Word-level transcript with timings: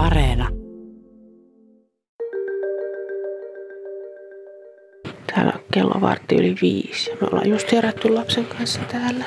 Areena. 0.00 0.48
Täällä 5.26 5.52
on 5.54 5.60
kello 5.72 6.00
vartti 6.00 6.34
yli 6.34 6.54
viisi. 6.62 7.10
Me 7.10 7.26
ollaan 7.32 7.48
just 7.48 7.72
herätty 7.72 8.08
lapsen 8.14 8.46
kanssa 8.46 8.80
täällä. 8.92 9.24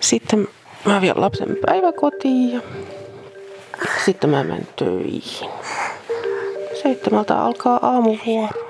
Sitten 0.00 0.48
mä 0.84 1.00
vien 1.00 1.20
lapsen 1.20 1.56
päiväkotiin 1.66 2.52
ja 2.52 2.60
sitten 4.04 4.30
mä 4.30 4.44
menen 4.44 4.68
töihin. 4.76 5.50
Seitsemältä 6.82 7.38
alkaa 7.38 7.78
aamuvuoro. 7.82 8.68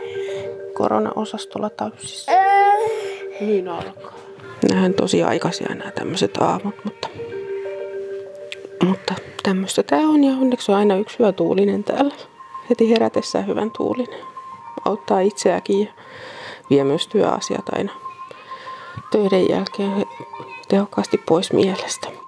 Korona-osastolla 0.75 1.71
täysissä. 1.71 2.32
Niin 3.41 3.69
alkaa. 3.69 4.14
Nähän 4.71 4.95
tosi 4.95 5.23
aikaisia 5.23 5.75
nämä 5.75 5.91
tämmöiset 5.91 6.37
aamut, 6.37 6.75
mutta, 6.84 7.09
mutta 8.84 9.14
tämmöistä 9.43 9.82
tää 9.82 10.00
on 10.00 10.24
ja 10.24 10.32
onneksi 10.32 10.72
on 10.72 10.79
aina 10.79 10.96
yksi 10.96 11.19
hyvä 11.19 11.32
tuulinen 11.32 11.84
täällä. 11.84 12.14
Heti 12.70 12.91
herätessään 12.91 13.46
hyvän 13.46 13.70
tuulinen. 13.70 14.20
Auttaa 14.84 15.20
itseäkin 15.20 15.80
ja 15.80 15.92
vie 16.70 16.84
myös 16.84 17.06
työasiat 17.06 17.69
aina 17.73 17.92
töiden 19.10 19.48
jälkeen 19.48 20.06
tehokkaasti 20.69 21.19
pois 21.19 21.52
mielestä. 21.52 22.22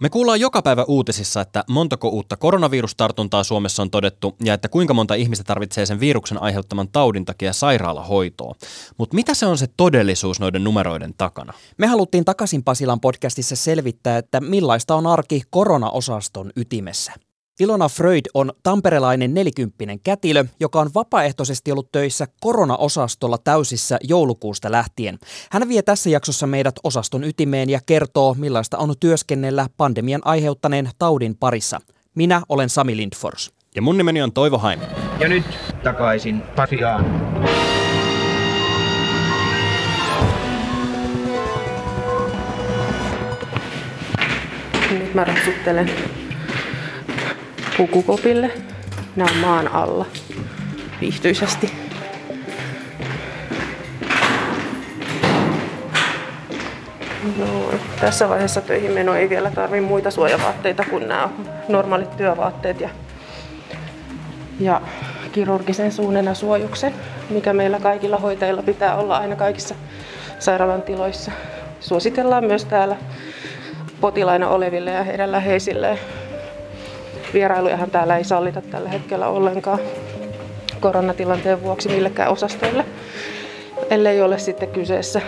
Me 0.00 0.10
kuullaan 0.10 0.40
joka 0.40 0.62
päivä 0.62 0.84
uutisissa, 0.84 1.40
että 1.40 1.64
montako 1.68 2.08
uutta 2.08 2.36
koronavirustartuntaa 2.36 3.44
Suomessa 3.44 3.82
on 3.82 3.90
todettu 3.90 4.36
ja 4.44 4.54
että 4.54 4.68
kuinka 4.68 4.94
monta 4.94 5.14
ihmistä 5.14 5.44
tarvitsee 5.44 5.86
sen 5.86 6.00
viruksen 6.00 6.42
aiheuttaman 6.42 6.88
taudin 6.88 7.24
takia 7.24 7.52
sairaalahoitoa. 7.52 8.54
Mutta 8.98 9.14
mitä 9.14 9.34
se 9.34 9.46
on 9.46 9.58
se 9.58 9.66
todellisuus 9.76 10.40
noiden 10.40 10.64
numeroiden 10.64 11.14
takana? 11.18 11.52
Me 11.78 11.86
haluttiin 11.86 12.24
takaisin 12.24 12.64
Pasilan 12.64 13.00
podcastissa 13.00 13.56
selvittää, 13.56 14.18
että 14.18 14.40
millaista 14.40 14.94
on 14.94 15.06
arki 15.06 15.42
koronaosaston 15.50 16.52
ytimessä. 16.56 17.12
Ilona 17.60 17.88
Freud 17.88 18.20
on 18.34 18.52
tamperelainen 18.62 19.34
nelikymppinen 19.34 20.00
kätilö, 20.00 20.44
joka 20.60 20.80
on 20.80 20.90
vapaaehtoisesti 20.94 21.72
ollut 21.72 21.92
töissä 21.92 22.26
koronaosastolla 22.40 23.38
täysissä 23.38 23.98
joulukuusta 24.02 24.72
lähtien. 24.72 25.18
Hän 25.50 25.68
vie 25.68 25.82
tässä 25.82 26.10
jaksossa 26.10 26.46
meidät 26.46 26.74
osaston 26.84 27.24
ytimeen 27.24 27.70
ja 27.70 27.80
kertoo, 27.86 28.34
millaista 28.38 28.78
on 28.78 28.94
työskennellä 29.00 29.66
pandemian 29.76 30.20
aiheuttaneen 30.24 30.90
taudin 30.98 31.36
parissa. 31.36 31.80
Minä 32.14 32.42
olen 32.48 32.68
Sami 32.68 32.96
Lindfors. 32.96 33.52
Ja 33.74 33.82
mun 33.82 33.96
nimeni 33.96 34.22
on 34.22 34.32
Toivo 34.32 34.58
Haim. 34.58 34.80
Ja 35.20 35.28
nyt 35.28 35.44
takaisin 35.82 36.42
Pasiaan. 36.56 37.04
Nyt 44.90 45.14
mä 45.14 45.24
ratsuttelen 45.24 45.90
pukukopille. 47.76 48.50
Nämä 49.16 49.30
on 49.30 49.36
maan 49.36 49.68
alla 49.68 50.06
viihtyisesti. 51.00 51.72
No, 57.38 57.70
tässä 58.00 58.28
vaiheessa 58.28 58.60
töihin 58.60 58.92
meno 58.92 59.14
ei 59.14 59.28
vielä 59.28 59.50
tarvi 59.50 59.80
muita 59.80 60.10
suojavaatteita 60.10 60.84
kuin 60.90 61.08
nämä 61.08 61.28
normaalit 61.68 62.16
työvaatteet 62.16 62.80
ja, 62.80 62.88
ja 64.60 64.80
kirurgisen 65.32 65.92
suojuksen, 66.34 66.94
mikä 67.30 67.52
meillä 67.52 67.80
kaikilla 67.80 68.16
hoitajilla 68.16 68.62
pitää 68.62 68.96
olla 68.96 69.16
aina 69.16 69.36
kaikissa 69.36 69.74
sairaalan 70.38 70.82
tiloissa. 70.82 71.30
Suositellaan 71.80 72.44
myös 72.44 72.64
täällä 72.64 72.96
potilaina 74.00 74.48
oleville 74.48 74.90
ja 74.90 75.04
heidän 75.04 75.32
läheisilleen 75.32 75.98
Vierailujahan 77.34 77.90
täällä 77.90 78.16
ei 78.16 78.24
sallita 78.24 78.62
tällä 78.62 78.88
hetkellä 78.88 79.28
ollenkaan 79.28 79.78
koronatilanteen 80.80 81.62
vuoksi 81.62 81.88
millekään 81.88 82.30
osastoille, 82.30 82.84
ellei 83.90 84.22
ole 84.22 84.38
sitten 84.38 84.68
kyseessä 84.68 85.20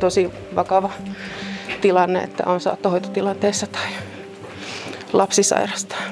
tosi 0.00 0.30
vakava 0.54 0.90
tilanne, 1.80 2.22
että 2.22 2.42
on 2.46 2.60
saattohoitotilanteessa 2.60 3.66
tai 3.66 3.88
lapsi 5.12 5.42
sairastaa. 5.42 6.02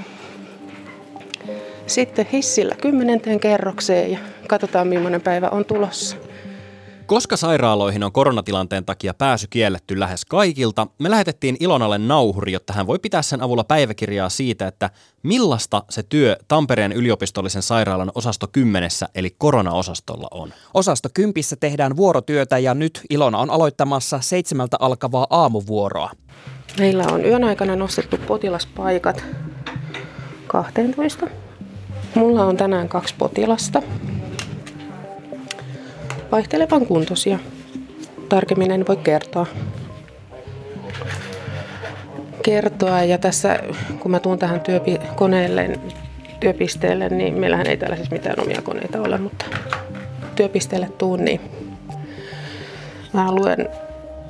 Sitten 1.86 2.26
hissillä 2.32 2.74
kymmenenteen 2.82 3.40
kerrokseen 3.40 4.12
ja 4.12 4.18
katsotaan 4.48 4.88
millainen 4.88 5.20
päivä 5.20 5.48
on 5.48 5.64
tulossa. 5.64 6.16
Koska 7.06 7.36
sairaaloihin 7.36 8.04
on 8.04 8.12
koronatilanteen 8.12 8.84
takia 8.84 9.14
pääsy 9.14 9.46
kielletty 9.50 10.00
lähes 10.00 10.24
kaikilta, 10.24 10.86
me 10.98 11.10
lähetettiin 11.10 11.56
Ilonalle 11.60 11.98
nauhuri, 11.98 12.52
jotta 12.52 12.72
hän 12.72 12.86
voi 12.86 12.98
pitää 12.98 13.22
sen 13.22 13.42
avulla 13.42 13.64
päiväkirjaa 13.64 14.28
siitä, 14.28 14.66
että 14.66 14.90
millaista 15.22 15.82
se 15.90 16.02
työ 16.02 16.36
Tampereen 16.48 16.92
yliopistollisen 16.92 17.62
sairaalan 17.62 18.12
osasto 18.14 18.46
10 18.52 18.90
eli 19.14 19.34
koronaosastolla 19.38 20.28
on. 20.30 20.52
Osasto 20.74 21.08
10 21.14 21.34
tehdään 21.60 21.96
vuorotyötä 21.96 22.58
ja 22.58 22.74
nyt 22.74 23.00
Ilona 23.10 23.38
on 23.38 23.50
aloittamassa 23.50 24.20
seitsemältä 24.20 24.76
alkavaa 24.80 25.26
aamuvuoroa. 25.30 26.10
Meillä 26.78 27.04
on 27.06 27.24
yön 27.24 27.44
aikana 27.44 27.76
nostettu 27.76 28.16
potilaspaikat 28.18 29.24
12. 30.46 31.26
Mulla 32.14 32.44
on 32.44 32.56
tänään 32.56 32.88
kaksi 32.88 33.14
potilasta 33.18 33.82
vaihtelevan 36.32 36.86
kuntoisia. 36.86 37.38
Tarkemmin 38.28 38.70
en 38.70 38.84
voi 38.88 38.96
kertoa. 38.96 39.46
Kertoa 42.42 43.02
ja 43.02 43.18
tässä 43.18 43.58
kun 44.00 44.10
mä 44.10 44.20
tuun 44.20 44.38
tähän 44.38 44.60
työkoneelle, 44.60 45.80
työpisteelle, 46.40 47.08
niin 47.08 47.34
meillähän 47.34 47.66
ei 47.66 47.76
täällä 47.76 47.96
siis 47.96 48.10
mitään 48.10 48.40
omia 48.40 48.62
koneita 48.62 49.00
ole, 49.00 49.18
mutta 49.18 49.44
työpisteelle 50.36 50.88
tuun, 50.98 51.24
niin 51.24 51.40
mä 53.12 53.32
luen 53.32 53.68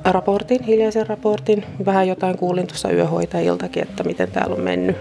raportin, 0.05 0.63
hiljaisen 0.63 1.07
raportin. 1.07 1.65
Vähän 1.85 2.07
jotain 2.07 2.37
kuulin 2.37 2.67
tuossa 2.67 2.91
yöhoitajiltakin, 2.91 3.83
että 3.83 4.03
miten 4.03 4.31
täällä 4.31 4.55
on 4.55 4.61
mennyt 4.61 4.97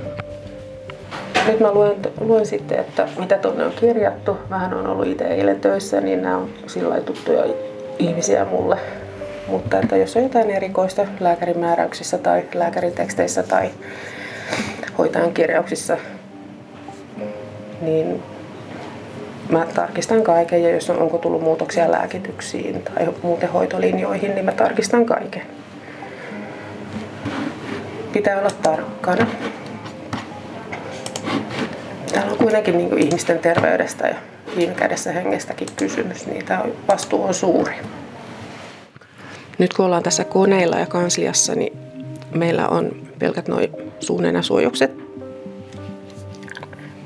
nyt 1.46 1.60
mä 1.60 1.72
luen, 1.72 1.96
luen 2.20 2.46
sitten, 2.46 2.78
että 2.80 3.08
mitä 3.18 3.38
tuonne 3.38 3.64
on 3.64 3.72
kirjattu. 3.80 4.36
Vähän 4.50 4.74
on 4.74 4.86
ollut 4.86 5.06
itse 5.06 5.24
eilen 5.24 5.60
töissä, 5.60 6.00
niin 6.00 6.22
nämä 6.22 6.36
on 6.36 6.50
sillä 6.66 7.00
tuttuja 7.00 7.44
ihmisiä 7.98 8.44
mulle. 8.44 8.76
Mutta 9.46 9.78
että 9.78 9.96
jos 9.96 10.16
on 10.16 10.22
jotain 10.22 10.50
erikoista 10.50 11.06
lääkärin 11.20 11.58
määräyksissä 11.58 12.18
tai 12.18 12.42
lääkärin 12.54 12.92
teksteissä 12.92 13.42
tai 13.42 13.70
hoitajan 14.98 15.32
kirjauksissa, 15.32 15.96
niin 17.80 18.22
mä 19.50 19.66
tarkistan 19.74 20.22
kaiken 20.22 20.62
ja 20.62 20.70
jos 20.70 20.90
on, 20.90 20.98
onko 20.98 21.18
tullut 21.18 21.42
muutoksia 21.42 21.90
lääkityksiin 21.90 22.82
tai 22.82 23.08
muuten 23.22 23.48
hoitolinjoihin, 23.48 24.34
niin 24.34 24.44
mä 24.44 24.52
tarkistan 24.52 25.06
kaiken. 25.06 25.42
Pitää 28.12 28.38
olla 28.38 28.50
tarkkana 28.62 29.26
kuitenkin 32.38 32.78
niin 32.78 32.88
kuin 32.88 33.02
ihmisten 33.02 33.38
terveydestä 33.38 34.06
ja 34.06 34.16
viime 34.56 34.74
kädessä 34.74 35.12
hengestäkin 35.12 35.68
kysymys, 35.76 36.26
niin 36.26 36.44
tämä 36.44 36.64
vastuu 36.88 37.22
on 37.22 37.34
suuri. 37.34 37.74
Nyt 39.58 39.74
kun 39.74 39.86
ollaan 39.86 40.02
tässä 40.02 40.24
koneilla 40.24 40.78
ja 40.78 40.86
kansliassa, 40.86 41.54
niin 41.54 41.78
meillä 42.34 42.68
on 42.68 42.92
pelkät 43.18 43.48
noin 43.48 43.70
suojukset. 44.40 44.90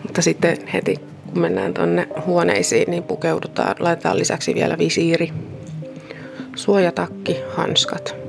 Mutta 0.03 0.23
sitten 0.23 0.57
heti 0.73 0.97
kun 1.33 1.43
mennään 1.43 1.75
tuonne 1.75 2.09
huoneisiin, 2.27 2.91
niin 2.91 3.03
pukeudutaan, 3.03 3.77
laitetaan 3.79 4.19
lisäksi 4.19 4.55
vielä 4.55 4.79
visiiri, 4.79 5.33
suojatakki, 6.57 7.37
hanskat– 7.57 8.15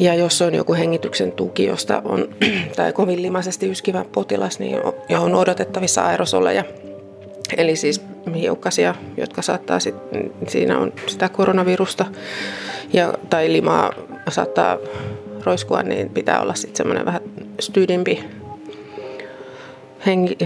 ja 0.00 0.14
jos 0.14 0.42
on 0.42 0.54
joku 0.54 0.74
hengityksen 0.74 1.32
tuki, 1.32 1.64
josta 1.64 2.02
on 2.04 2.28
tai 2.76 2.92
kovin 2.92 3.22
limaisesti 3.22 3.70
yskivä 3.70 4.04
potilas, 4.12 4.58
niin 4.58 4.78
on, 5.18 5.34
odotettavissa 5.34 6.06
aerosoleja. 6.06 6.64
Eli 7.56 7.76
siis 7.76 8.00
hiukkasia, 8.34 8.94
jotka 9.16 9.42
saattaa 9.42 9.80
sit, 9.80 9.94
siinä 10.48 10.78
on 10.78 10.92
sitä 11.06 11.28
koronavirusta 11.28 12.06
ja, 12.92 13.14
tai 13.30 13.52
limaa 13.52 13.92
saattaa 14.28 14.78
roiskua, 15.44 15.82
niin 15.82 16.10
pitää 16.10 16.40
olla 16.40 16.54
sitten 16.54 16.76
semmoinen 16.76 17.06
vähän 17.06 17.22
stydimpi 17.60 18.24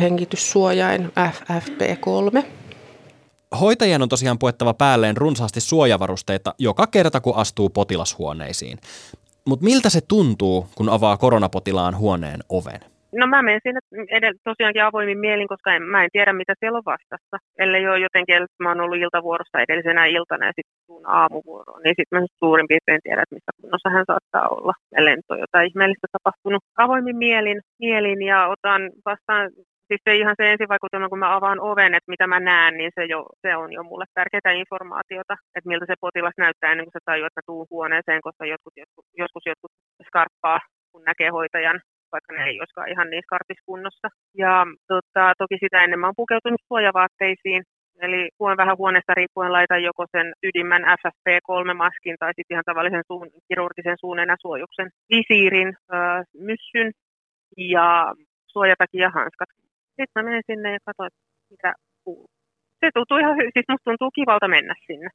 hengityssuojain 0.00 1.12
FFP3. 1.30 2.44
Hoitajien 3.60 4.02
on 4.02 4.08
tosiaan 4.08 4.38
puettava 4.38 4.74
päälleen 4.74 5.16
runsaasti 5.16 5.60
suojavarusteita 5.60 6.54
joka 6.58 6.86
kerta, 6.86 7.20
kun 7.20 7.36
astuu 7.36 7.68
potilashuoneisiin. 7.68 8.78
Mutta 9.48 9.64
miltä 9.64 9.90
se 9.90 10.00
tuntuu, 10.08 10.66
kun 10.76 10.88
avaa 10.88 11.16
koronapotilaan 11.16 11.98
huoneen 11.98 12.40
oven? 12.58 12.80
No 13.20 13.26
mä 13.26 13.42
menen 13.42 13.60
sinne 13.62 13.80
edellä, 14.18 14.38
tosiaankin 14.44 14.84
avoimin 14.84 15.18
mielin, 15.18 15.48
koska 15.48 15.74
en, 15.74 15.82
mä 15.82 16.04
en 16.04 16.10
tiedä, 16.12 16.32
mitä 16.32 16.54
siellä 16.60 16.78
on 16.78 16.92
vastassa. 16.94 17.36
Ellei 17.58 17.88
ole 17.88 18.06
jotenkin, 18.06 18.36
että 18.36 18.62
mä 18.62 18.68
oon 18.68 18.80
ollut 18.80 19.02
iltavuorossa 19.04 19.60
edellisenä 19.64 20.06
iltana 20.06 20.46
ja 20.46 20.52
sitten 20.56 20.78
tuun 20.86 21.06
aamuvuoroon, 21.18 21.82
niin 21.82 21.94
sitten 21.98 22.14
mä 22.14 22.26
suurin 22.38 22.68
piirtein 22.70 23.00
tiedän, 23.04 23.22
että 23.22 23.36
missä 23.36 23.52
kunnossa 23.60 23.90
hän 23.94 24.08
saattaa 24.10 24.46
olla. 24.56 24.72
Ellei 24.98 25.16
nyt 25.16 25.30
ole 25.30 25.44
jotain 25.46 25.68
ihmeellistä 25.68 26.06
tapahtunut. 26.16 26.62
Avoimin 26.84 27.16
mielin, 27.16 27.60
mielin 27.84 28.22
ja 28.22 28.38
otan 28.54 28.82
vastaan 29.08 29.44
siis 29.88 30.00
se 30.04 30.16
ihan 30.16 30.34
se 30.38 30.44
ensivaikutelma, 30.52 31.08
kun 31.08 31.24
mä 31.24 31.36
avaan 31.36 31.60
oven, 31.60 31.94
että 31.94 32.12
mitä 32.12 32.26
mä 32.26 32.40
näen, 32.40 32.74
niin 32.78 32.92
se, 32.94 33.04
jo, 33.04 33.20
se 33.42 33.56
on 33.56 33.72
jo 33.72 33.82
mulle 33.82 34.06
tärkeää 34.14 34.60
informaatiota, 34.62 35.34
että 35.56 35.68
miltä 35.70 35.86
se 35.88 35.94
potilas 36.00 36.36
näyttää 36.38 36.70
ennen 36.72 36.86
kuin 36.86 36.96
se 36.96 37.02
tajuu, 37.04 37.26
että 37.26 37.38
mä 37.40 37.48
tuun 37.48 37.66
huoneeseen, 37.70 38.20
koska 38.26 38.44
jotkut, 38.52 38.74
joskus, 38.82 39.04
joskus 39.22 39.44
jotkut 39.50 39.72
skarppaa, 40.08 40.60
kun 40.92 41.02
näkee 41.10 41.30
hoitajan, 41.36 41.78
vaikka 42.12 42.32
ne 42.32 42.42
ei 42.44 42.60
olisikaan 42.60 42.92
ihan 42.92 43.10
niin 43.10 43.26
skarpiskunnossa. 43.26 44.08
Ja 44.42 44.52
tota, 44.92 45.24
toki 45.38 45.56
sitä 45.62 45.78
ennen 45.84 46.00
mä 46.00 46.06
oon 46.06 46.20
pukeutunut 46.22 46.62
suojavaatteisiin, 46.68 47.62
Eli 48.00 48.28
huon 48.40 48.56
vähän 48.56 48.78
huoneesta 48.78 49.14
riippuen 49.14 49.52
laitan 49.52 49.82
joko 49.82 50.04
sen 50.12 50.32
ydimmän 50.42 50.82
FFP3-maskin 51.00 52.16
tai 52.18 52.32
sitten 52.36 52.54
ihan 52.54 52.64
tavallisen 52.66 53.02
suun, 53.06 53.28
kirurgisen 53.48 53.96
suunenäsuojuksen 54.00 54.90
visiirin, 55.10 55.68
äh, 55.94 56.24
myssyn 56.34 56.90
ja 57.56 58.14
suojatakin 58.46 59.00
ja 59.00 59.10
hanskat. 59.10 59.48
Sitten 59.98 60.14
mä 60.14 60.22
menen 60.22 60.42
sinne 60.46 60.72
ja 60.72 60.78
katsoin, 60.86 61.10
mitä 61.50 61.74
kuuluu. 62.04 62.30
Se 62.80 62.90
tuntuu 62.94 63.16
ihan 63.16 63.36
siis 63.36 63.68
musta 63.68 63.84
tuntuu 63.90 64.10
kivalta 64.10 64.48
mennä 64.48 64.74
sinne. 64.86 65.08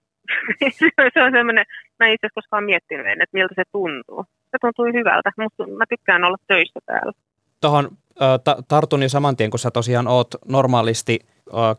se 1.14 1.24
on 1.24 1.32
semmoinen, 1.32 1.66
mä 2.00 2.06
en 2.06 2.14
itse 2.14 2.28
asiassa 2.28 2.40
koskaan 2.40 2.64
miettinyt 2.64 3.08
että 3.08 3.34
miltä 3.34 3.54
se 3.56 3.64
tuntuu. 3.72 4.26
Se 4.52 4.58
tuntuu 4.62 4.86
hyvältä. 4.86 5.32
Musta, 5.38 5.68
mä 5.68 5.86
tykkään 5.90 6.24
olla 6.24 6.38
töissä 6.48 6.80
täällä. 6.86 7.14
Tuohon 7.62 7.90
ta- 8.44 8.64
tartun 8.68 9.04
jo 9.04 9.10
saman 9.10 9.36
tien, 9.36 9.50
kun 9.50 9.60
sä 9.60 9.72
tosiaan 9.72 10.08
oot 10.08 10.36
normaalisti 10.48 11.20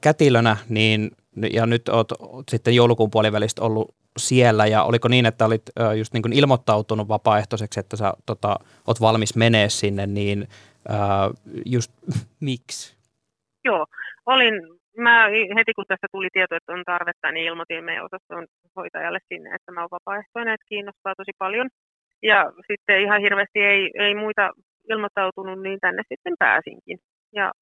kätilönä, 0.00 0.56
niin 0.68 1.10
ja 1.52 1.66
nyt 1.66 1.88
oot 1.88 2.12
sitten 2.50 2.74
joulukuun 2.74 3.10
puolivälistä 3.10 3.62
ollut 3.62 3.94
siellä 4.18 4.66
ja 4.66 4.82
oliko 4.82 5.08
niin, 5.08 5.26
että 5.26 5.46
olit 5.46 5.62
just 5.98 6.12
niin 6.12 6.22
kuin 6.22 6.32
ilmoittautunut 6.32 7.08
vapaaehtoiseksi, 7.08 7.80
että 7.80 7.96
sä 7.96 8.12
tota, 8.26 8.56
oot 8.86 9.00
valmis 9.00 9.36
menee 9.36 9.68
sinne, 9.68 10.06
niin 10.06 10.48
ää, 10.88 11.30
just 11.66 11.92
miksi? 12.48 12.96
Joo, 13.64 13.86
olin, 14.26 14.54
mä 14.96 15.28
heti 15.56 15.72
kun 15.74 15.84
tästä 15.88 16.06
tuli 16.12 16.28
tieto, 16.32 16.56
että 16.56 16.72
on 16.72 16.84
tarvetta, 16.84 17.32
niin 17.32 17.46
ilmoitin 17.46 17.84
meidän 17.84 18.04
osaston 18.04 18.46
hoitajalle 18.76 19.18
sinne, 19.28 19.54
että 19.54 19.72
mä 19.72 19.80
oon 19.80 19.96
vapaaehtoinen, 19.98 20.54
että 20.54 20.66
kiinnostaa 20.68 21.14
tosi 21.16 21.32
paljon. 21.38 21.68
Ja 22.22 22.52
sitten 22.70 23.02
ihan 23.02 23.20
hirveästi 23.20 23.60
ei, 23.60 23.90
ei 23.98 24.14
muita 24.14 24.50
ilmoittautunut, 24.90 25.62
niin 25.62 25.80
tänne 25.80 26.02
sitten 26.08 26.34
pääsinkin. 26.38 26.98
Ja 27.32 27.52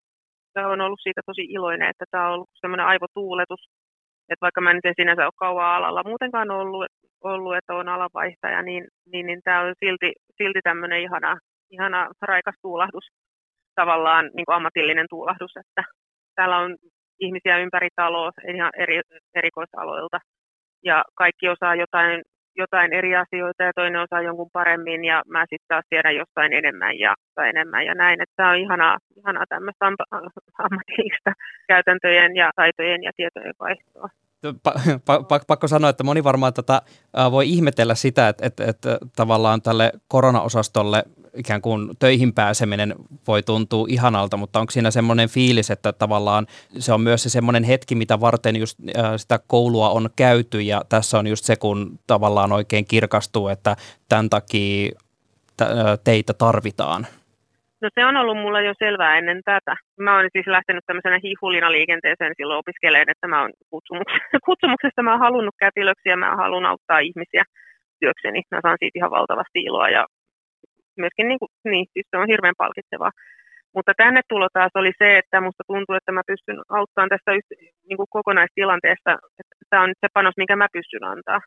on 0.56 0.80
ollut 0.80 1.00
siitä 1.02 1.20
tosi 1.26 1.42
iloinen, 1.42 1.88
että 1.88 2.04
tämä 2.10 2.26
on 2.26 2.34
ollut 2.34 2.50
semmoinen 2.60 2.86
aivotuuletus, 2.86 3.68
että 4.28 4.44
vaikka 4.46 4.60
mä 4.60 4.70
en 4.70 4.80
nyt 4.84 4.96
sinänsä 4.96 5.24
ole 5.24 5.32
kauan 5.36 5.74
alalla 5.74 6.02
muutenkaan 6.04 6.50
ollut, 6.50 6.86
ollut 7.24 7.56
että 7.56 7.74
on 7.74 7.88
alavaihtaja, 7.88 8.62
niin, 8.62 8.88
niin, 9.12 9.26
niin 9.26 9.40
tämä 9.44 9.60
on 9.60 9.74
silti, 9.84 10.12
silti 10.36 10.60
tämmöinen 10.62 11.00
ihana, 11.02 11.38
ihana 11.72 12.08
raikas 12.22 12.54
tuulahdus, 12.62 13.06
tavallaan 13.74 14.30
niin 14.34 14.46
kuin 14.46 14.56
ammatillinen 14.56 15.06
tuulahdus, 15.10 15.52
että 15.56 15.82
täällä 16.34 16.58
on 16.58 16.76
ihmisiä 17.20 17.58
ympäri 17.58 17.88
taloa 17.96 18.30
ihan 18.54 18.72
eri, 18.78 19.00
erikoisaloilta 19.34 20.18
ja 20.84 21.04
kaikki 21.14 21.48
osaa 21.48 21.74
jotain 21.74 22.22
jotain 22.56 22.92
eri 22.92 23.16
asioita 23.16 23.62
ja 23.62 23.72
toinen 23.74 24.00
osaa 24.00 24.22
jonkun 24.22 24.50
paremmin 24.52 25.04
ja 25.04 25.22
mä 25.26 25.42
sitten 25.42 25.68
taas 25.68 25.84
tiedän 25.88 26.16
jostain 26.16 26.52
enemmän 26.52 26.98
ja, 26.98 27.14
tai 27.34 27.48
enemmän 27.48 27.86
ja 27.86 27.94
näin. 27.94 28.20
Että 28.22 28.32
tämä 28.36 28.50
on 28.50 28.56
ihanaa, 28.56 28.96
ihanaa 29.16 29.44
tämmöistä 29.48 29.86
ammatillista 30.66 31.32
käytäntöjen 31.68 32.36
ja 32.36 32.50
taitojen 32.56 33.02
ja 33.02 33.12
tietojen 33.16 33.54
vaihtoa. 33.60 34.08
Pakko 35.46 35.68
sanoa, 35.68 35.90
että 35.90 36.04
moni 36.04 36.24
varmaan 36.24 36.54
tätä 36.54 36.82
voi 37.30 37.50
ihmetellä 37.50 37.94
sitä, 37.94 38.28
että, 38.28 38.46
että, 38.46 38.64
että 38.64 38.98
tavallaan 39.16 39.62
tälle 39.62 39.92
koronaosastolle 40.08 41.04
ikään 41.34 41.62
kuin 41.62 41.90
töihin 41.98 42.32
pääseminen 42.34 42.94
voi 43.26 43.42
tuntua 43.42 43.86
ihanalta, 43.88 44.36
mutta 44.36 44.60
onko 44.60 44.70
siinä 44.70 44.90
semmoinen 44.90 45.28
fiilis, 45.28 45.70
että 45.70 45.92
tavallaan 45.92 46.46
se 46.78 46.92
on 46.92 47.00
myös 47.00 47.22
se 47.22 47.28
semmoinen 47.28 47.64
hetki, 47.64 47.94
mitä 47.94 48.20
varten 48.20 48.56
just 48.56 48.78
sitä 49.16 49.40
koulua 49.46 49.90
on 49.90 50.10
käyty 50.16 50.60
ja 50.60 50.82
tässä 50.88 51.18
on 51.18 51.26
just 51.26 51.44
se, 51.44 51.56
kun 51.56 51.98
tavallaan 52.06 52.52
oikein 52.52 52.84
kirkastuu, 52.84 53.48
että 53.48 53.76
tämän 54.08 54.30
takia 54.30 54.92
teitä 56.04 56.34
tarvitaan? 56.34 57.06
No 57.82 57.88
se 57.94 58.04
on 58.04 58.16
ollut 58.16 58.38
mulla 58.42 58.60
jo 58.60 58.74
selvää 58.78 59.18
ennen 59.18 59.40
tätä. 59.44 59.74
Mä 60.00 60.16
oon 60.16 60.28
siis 60.32 60.46
lähtenyt 60.46 60.84
tämmöisenä 60.86 61.18
hihulina 61.24 61.72
liikenteeseen 61.72 62.34
silloin 62.36 62.62
opiskeleen, 62.62 63.10
että 63.10 63.26
mä 63.28 63.40
oon 63.42 63.52
kutsumuksesta, 63.70 64.38
kutsumuksesta 64.48 65.02
mä 65.02 65.12
oon 65.12 65.26
halunnut 65.26 65.54
kätilöksi 65.64 66.08
ja 66.08 66.16
mä 66.16 66.36
haluan 66.36 66.66
auttaa 66.66 66.98
ihmisiä 66.98 67.44
työkseni. 68.00 68.40
Mä 68.50 68.60
saan 68.62 68.78
siitä 68.80 68.98
ihan 68.98 69.10
valtavasti 69.10 69.58
iloa 69.68 69.88
ja 69.88 70.02
myöskin 71.02 71.28
niin, 71.28 71.38
kuin, 71.38 71.48
niin 71.72 71.86
siis 71.92 72.06
se 72.10 72.16
on 72.16 72.32
hirveän 72.32 72.60
palkitsevaa. 72.62 73.12
Mutta 73.74 73.92
tänne 73.96 74.20
tulo 74.28 74.48
taas 74.52 74.72
oli 74.74 74.92
se, 74.98 75.18
että 75.18 75.40
musta 75.40 75.64
tuntuu, 75.66 75.94
että 75.96 76.12
mä 76.12 76.22
pystyn 76.26 76.58
auttamaan 76.78 77.12
tästä 77.14 77.30
niin 77.88 77.98
kuin 78.00 78.12
kokonaistilanteesta. 78.16 79.10
Tämä 79.70 79.82
on 79.82 79.88
nyt 79.88 80.02
se 80.04 80.08
panos, 80.14 80.36
minkä 80.36 80.56
mä 80.56 80.68
pystyn 80.72 81.04
antaa, 81.04 81.40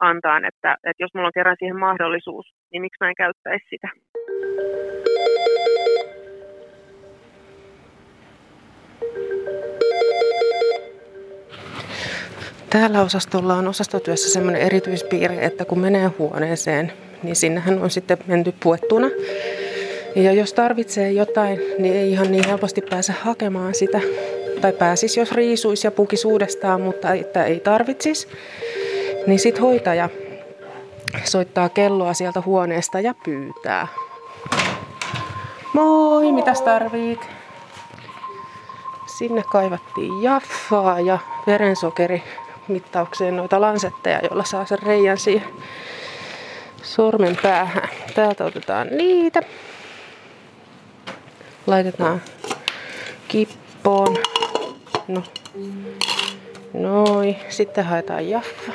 antaan, 0.00 0.44
että, 0.50 0.70
että 0.88 1.02
jos 1.02 1.10
mulla 1.14 1.28
on 1.28 1.38
kerran 1.38 1.56
siihen 1.58 1.78
mahdollisuus, 1.86 2.46
niin 2.72 2.82
miksi 2.82 3.00
mä 3.00 3.08
en 3.08 3.22
käyttäisi 3.24 3.66
sitä. 3.70 3.88
Täällä 12.70 13.02
osastolla 13.02 13.54
on 13.54 13.68
osastotyössä 13.68 14.30
semmoinen 14.30 14.62
erityispiirre, 14.62 15.44
että 15.44 15.64
kun 15.64 15.78
menee 15.78 16.10
huoneeseen, 16.18 16.92
niin 17.22 17.36
sinnehän 17.36 17.82
on 17.82 17.90
sitten 17.90 18.18
menty 18.26 18.54
puettuna. 18.62 19.10
Ja 20.16 20.32
jos 20.32 20.52
tarvitsee 20.52 21.12
jotain, 21.12 21.60
niin 21.78 21.94
ei 21.94 22.10
ihan 22.10 22.32
niin 22.32 22.46
helposti 22.46 22.82
pääse 22.90 23.12
hakemaan 23.12 23.74
sitä. 23.74 24.00
Tai 24.60 24.72
pääsisi, 24.72 25.20
jos 25.20 25.32
riisuisi 25.32 25.86
ja 25.86 25.90
pukisi 25.90 26.26
uudestaan, 26.28 26.80
mutta 26.80 27.12
että 27.14 27.44
ei 27.44 27.60
tarvitsisi. 27.60 28.28
Niin 29.26 29.38
sitten 29.38 29.62
hoitaja 29.62 30.08
soittaa 31.24 31.68
kelloa 31.68 32.14
sieltä 32.14 32.42
huoneesta 32.46 33.00
ja 33.00 33.14
pyytää. 33.24 33.88
Moi, 35.72 36.32
mitäs 36.32 36.62
tarvit? 36.62 37.20
Sinne 39.18 39.42
kaivattiin 39.52 40.22
jaffaa 40.22 41.00
ja 41.00 41.18
verensokeri 41.46 42.22
mittaukseen 42.68 43.36
noita 43.36 43.60
lansetteja, 43.60 44.20
joilla 44.22 44.44
saa 44.44 44.66
sen 44.66 44.78
reijän 44.82 45.18
siihen 45.18 45.48
sormen 46.82 47.38
päähän. 47.42 47.88
Täältä 48.14 48.44
otetaan 48.44 48.88
niitä. 48.90 49.40
Laitetaan 51.66 52.22
kippoon. 53.28 54.16
No. 55.08 55.22
Noin. 56.72 57.36
Sitten 57.48 57.84
haetaan 57.84 58.28
jaffa. 58.28 58.72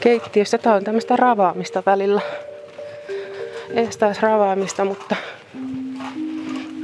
Keittiössä 0.00 0.58
tää 0.58 0.74
on 0.74 0.84
tämmöistä 0.84 1.16
ravaamista 1.16 1.82
välillä. 1.86 2.20
Estäis 3.70 4.22
ravaamista, 4.22 4.84
mutta 4.84 5.16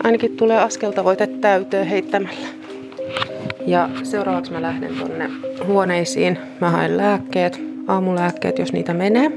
ainakin 0.05 0.37
tulee 0.37 0.59
askeltavoite 0.59 1.27
täyteen 1.27 1.87
heittämällä. 1.87 2.64
Ja 3.67 3.89
seuraavaksi 4.03 4.53
mä 4.53 4.63
lähden 4.63 4.97
tonne 4.97 5.31
huoneisiin. 5.67 6.39
Mä 6.61 6.71
haen 6.71 6.97
lääkkeet, 6.97 7.61
aamulääkkeet, 7.89 8.59
jos 8.59 8.73
niitä 8.73 8.95
menee. 8.95 9.31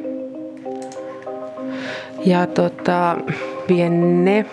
Ja 2.25 2.47
tota, 2.47 3.17
vien 3.69 4.25
ne. 4.25 4.45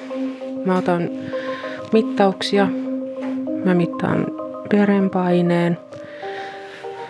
Mä 0.64 0.78
otan 0.78 1.10
mittauksia. 1.92 2.68
Mä 3.64 3.74
mittaan 3.74 4.26
verenpaineen, 4.72 5.78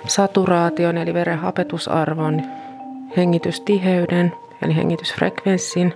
saturaation 0.07 0.99
eli 0.99 1.15
veren 1.15 1.39
hapetusarvon, 1.39 2.43
hengitystiheyden 3.17 4.33
eli 4.63 4.77
hengitysfrekvenssin, 4.77 5.95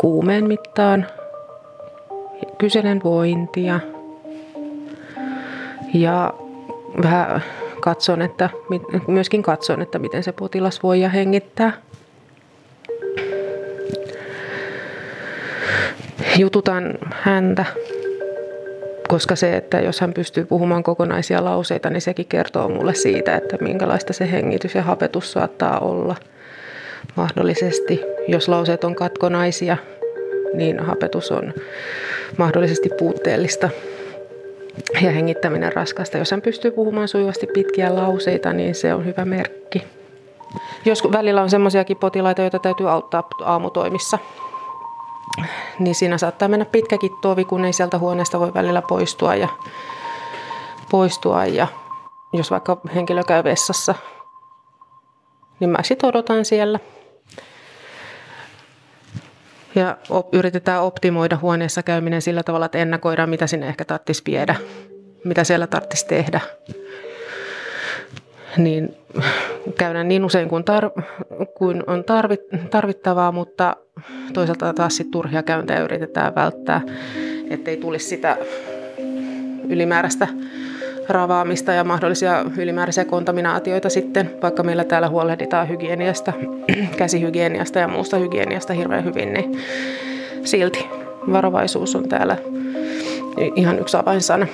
kuumeen 0.00 0.48
mittaan, 0.48 1.06
kyselen 2.58 3.00
vointia 3.04 3.80
ja 5.94 6.34
vähän 7.02 7.42
katson, 7.80 8.22
että, 8.22 8.50
myöskin 9.06 9.42
katson, 9.42 9.82
että 9.82 9.98
miten 9.98 10.22
se 10.22 10.32
potilas 10.32 10.82
voi 10.82 11.00
ja 11.00 11.08
hengittää. 11.08 11.72
Jututan 16.38 16.98
häntä, 17.10 17.64
koska 19.08 19.36
se, 19.36 19.56
että 19.56 19.80
jos 19.80 20.00
hän 20.00 20.12
pystyy 20.12 20.44
puhumaan 20.44 20.82
kokonaisia 20.82 21.44
lauseita, 21.44 21.90
niin 21.90 22.00
sekin 22.00 22.26
kertoo 22.26 22.68
mulle 22.68 22.94
siitä, 22.94 23.36
että 23.36 23.56
minkälaista 23.60 24.12
se 24.12 24.30
hengitys 24.30 24.74
ja 24.74 24.82
hapetus 24.82 25.32
saattaa 25.32 25.78
olla 25.78 26.16
mahdollisesti. 27.16 28.00
Jos 28.28 28.48
lauseet 28.48 28.84
on 28.84 28.94
katkonaisia, 28.94 29.76
niin 30.54 30.78
hapetus 30.80 31.30
on 31.30 31.54
mahdollisesti 32.36 32.88
puutteellista 32.98 33.68
ja 35.02 35.10
hengittäminen 35.10 35.72
raskasta. 35.72 36.18
Jos 36.18 36.30
hän 36.30 36.42
pystyy 36.42 36.70
puhumaan 36.70 37.08
sujuvasti 37.08 37.46
pitkiä 37.46 37.94
lauseita, 37.94 38.52
niin 38.52 38.74
se 38.74 38.94
on 38.94 39.04
hyvä 39.06 39.24
merkki. 39.24 39.82
Jos 40.84 41.02
välillä 41.12 41.42
on 41.42 41.50
semmoisiakin 41.50 41.96
potilaita, 41.96 42.42
joita 42.42 42.58
täytyy 42.58 42.90
auttaa 42.90 43.28
aamutoimissa, 43.44 44.18
niin 45.78 45.94
siinä 45.94 46.18
saattaa 46.18 46.48
mennä 46.48 46.64
pitkäkin 46.64 47.10
tovi, 47.22 47.44
kun 47.44 47.64
ei 47.64 47.72
sieltä 47.72 47.98
huoneesta 47.98 48.40
voi 48.40 48.54
välillä 48.54 48.82
poistua. 48.82 49.34
Ja, 49.34 49.48
poistua 50.90 51.46
ja 51.46 51.66
jos 52.32 52.50
vaikka 52.50 52.76
henkilö 52.94 53.22
käy 53.22 53.44
vessassa, 53.44 53.94
niin 55.60 55.70
mä 55.70 55.78
sitten 55.82 56.08
odotan 56.08 56.44
siellä. 56.44 56.78
Ja 59.74 59.96
op, 60.10 60.34
yritetään 60.34 60.82
optimoida 60.82 61.38
huoneessa 61.42 61.82
käyminen 61.82 62.22
sillä 62.22 62.42
tavalla, 62.42 62.66
että 62.66 62.78
ennakoidaan, 62.78 63.30
mitä 63.30 63.46
sinne 63.46 63.68
ehkä 63.68 63.84
tarvitsisi 63.84 64.22
viedä, 64.26 64.54
mitä 65.24 65.44
siellä 65.44 65.66
tarvitsisi 65.66 66.06
tehdä. 66.06 66.40
Niin 68.56 68.96
käydään 69.78 70.08
niin 70.08 70.24
usein 70.24 70.48
kuin, 70.48 70.64
tar- 70.64 71.02
kuin 71.54 71.82
on 71.86 72.04
tarvit- 72.04 72.68
tarvittavaa, 72.70 73.32
mutta 73.32 73.76
toisaalta 74.32 74.74
taas 74.74 74.96
sit 74.96 75.10
turhia 75.10 75.42
käyntejä 75.42 75.80
yritetään 75.80 76.34
välttää, 76.34 76.80
ettei 77.50 77.76
tulisi 77.76 78.08
sitä 78.08 78.36
ylimääräistä 79.68 80.28
ravaamista 81.08 81.72
ja 81.72 81.84
mahdollisia 81.84 82.44
ylimääräisiä 82.58 83.04
kontaminaatioita 83.04 83.90
sitten, 83.90 84.30
vaikka 84.42 84.62
meillä 84.62 84.84
täällä 84.84 85.08
huolehditaan 85.08 85.68
hygieniasta, 85.68 86.32
käsihygieniasta 86.98 87.78
ja 87.78 87.88
muusta 87.88 88.16
hygieniasta 88.16 88.72
hirveän 88.72 89.04
hyvin, 89.04 89.32
niin 89.32 89.58
silti 90.44 90.86
varovaisuus 91.32 91.96
on 91.96 92.08
täällä 92.08 92.36
ihan 93.56 93.78
yksi 93.78 93.96
avainsana. 93.96 94.46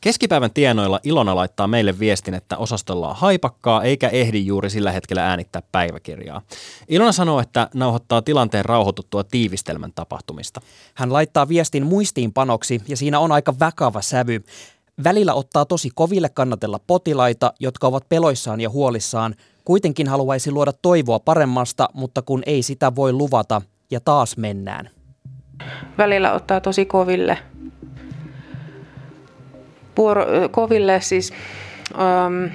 Keskipäivän 0.00 0.50
tienoilla 0.50 1.00
Ilona 1.02 1.36
laittaa 1.36 1.66
meille 1.66 1.98
viestin, 1.98 2.34
että 2.34 2.56
osastolla 2.56 3.08
on 3.08 3.16
haipakkaa 3.16 3.82
eikä 3.82 4.08
ehdi 4.08 4.46
juuri 4.46 4.70
sillä 4.70 4.92
hetkellä 4.92 5.26
äänittää 5.26 5.62
päiväkirjaa. 5.72 6.42
Ilona 6.88 7.12
sanoo, 7.12 7.40
että 7.40 7.68
nauhoittaa 7.74 8.22
tilanteen 8.22 8.64
rauhoituttua 8.64 9.24
tiivistelmän 9.24 9.92
tapahtumista. 9.94 10.60
Hän 10.94 11.12
laittaa 11.12 11.48
viestin 11.48 11.86
muistiinpanoksi 11.86 12.82
ja 12.88 12.96
siinä 12.96 13.18
on 13.18 13.32
aika 13.32 13.54
vakava 13.60 14.02
sävy. 14.02 14.44
Välillä 15.04 15.34
ottaa 15.34 15.64
tosi 15.64 15.90
koville 15.94 16.28
kannatella 16.28 16.80
potilaita, 16.86 17.52
jotka 17.60 17.86
ovat 17.86 18.08
peloissaan 18.08 18.60
ja 18.60 18.70
huolissaan. 18.70 19.34
Kuitenkin 19.64 20.08
haluaisi 20.08 20.50
luoda 20.50 20.72
toivoa 20.72 21.18
paremmasta, 21.18 21.88
mutta 21.94 22.22
kun 22.22 22.42
ei 22.46 22.62
sitä 22.62 22.94
voi 22.94 23.12
luvata, 23.12 23.62
ja 23.90 24.00
taas 24.00 24.36
mennään. 24.36 24.90
Välillä 25.98 26.32
ottaa 26.32 26.60
tosi 26.60 26.86
koville 26.86 27.38
vuoro, 29.96 30.26
koville 30.50 31.00
siis 31.00 31.32
um, 31.94 32.50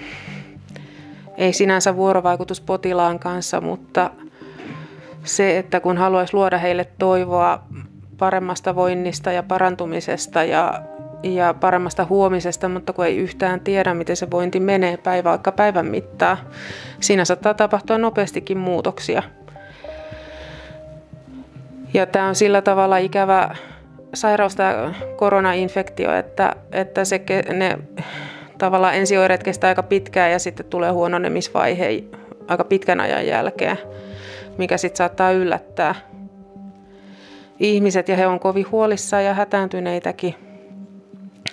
ei 1.37 1.53
sinänsä 1.53 1.95
vuorovaikutus 1.95 2.61
potilaan 2.61 3.19
kanssa, 3.19 3.61
mutta 3.61 4.11
se, 5.23 5.57
että 5.57 5.79
kun 5.79 5.97
haluaisi 5.97 6.33
luoda 6.33 6.57
heille 6.57 6.87
toivoa 6.97 7.63
paremmasta 8.17 8.75
voinnista 8.75 9.31
ja 9.31 9.43
parantumisesta 9.43 10.43
ja, 10.43 10.81
ja 11.23 11.53
paremmasta 11.53 12.05
huomisesta, 12.05 12.69
mutta 12.69 12.93
kun 12.93 13.05
ei 13.05 13.17
yhtään 13.17 13.59
tiedä, 13.59 13.93
miten 13.93 14.15
se 14.15 14.31
vointi 14.31 14.59
menee 14.59 14.97
päivä, 14.97 15.29
vaikka 15.29 15.51
päivän 15.51 15.85
mittaa, 15.85 16.37
siinä 16.99 17.25
saattaa 17.25 17.53
tapahtua 17.53 17.97
nopeastikin 17.97 18.57
muutoksia. 18.57 19.23
Ja 21.93 22.05
tämä 22.05 22.27
on 22.27 22.35
sillä 22.35 22.61
tavalla 22.61 22.97
ikävä 22.97 23.55
sairaus, 24.15 24.55
tämä 24.55 24.93
koronainfektio, 25.15 26.13
että, 26.13 26.55
että 26.71 27.05
se, 27.05 27.21
ne 27.53 27.77
tavallaan 28.57 28.95
ensioireet 28.95 29.43
kestää 29.43 29.67
aika 29.67 29.83
pitkään 29.83 30.31
ja 30.31 30.39
sitten 30.39 30.65
tulee 30.65 30.91
huononemisvaihe 30.91 32.03
aika 32.47 32.63
pitkän 32.63 32.99
ajan 32.99 33.27
jälkeen, 33.27 33.77
mikä 34.57 34.77
sitten 34.77 34.97
saattaa 34.97 35.31
yllättää 35.31 35.95
ihmiset 37.59 38.09
ja 38.09 38.15
he 38.15 38.27
on 38.27 38.39
kovin 38.39 38.71
huolissaan 38.71 39.25
ja 39.25 39.33
hätääntyneitäkin 39.33 40.35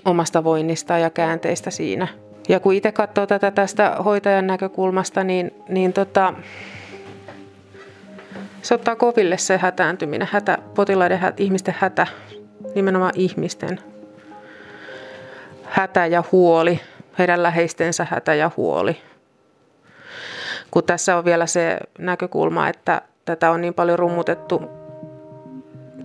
omasta 0.05 0.45
voinnista 0.45 0.99
ja 0.99 1.11
käänteistä 1.11 1.71
siinä. 1.71 2.09
Ja 2.49 2.61
kun 2.61 2.75
itse 2.75 2.93
katsoo 2.93 3.27
tätä 3.27 3.51
tästä 3.51 3.97
hoitajan 4.05 4.47
näkökulmasta, 4.47 5.25
niin, 5.25 5.51
niin 5.69 5.93
tota, 5.93 6.35
se 8.63 8.75
ottaa 8.75 8.97
koville 8.97 9.39
se 9.39 9.59
hätääntyminen, 9.59 10.29
hätä, 10.33 10.59
potilaiden 10.75 11.19
hätä, 11.19 11.43
ihmisten 11.43 11.75
hätä 11.79 12.07
nimenomaan 12.75 13.13
ihmisten 13.17 13.81
hätä 15.65 16.07
ja 16.07 16.25
huoli, 16.33 16.81
heidän 17.19 17.43
läheistensä 17.43 18.07
hätä 18.11 18.35
ja 18.35 18.51
huoli. 18.57 18.97
Kun 20.71 20.85
tässä 20.85 21.17
on 21.17 21.25
vielä 21.25 21.47
se 21.47 21.79
näkökulma, 21.99 22.69
että 22.69 23.03
tätä 23.25 23.51
on 23.51 23.61
niin 23.61 23.75
paljon 23.75 23.99
rummutettu 23.99 24.63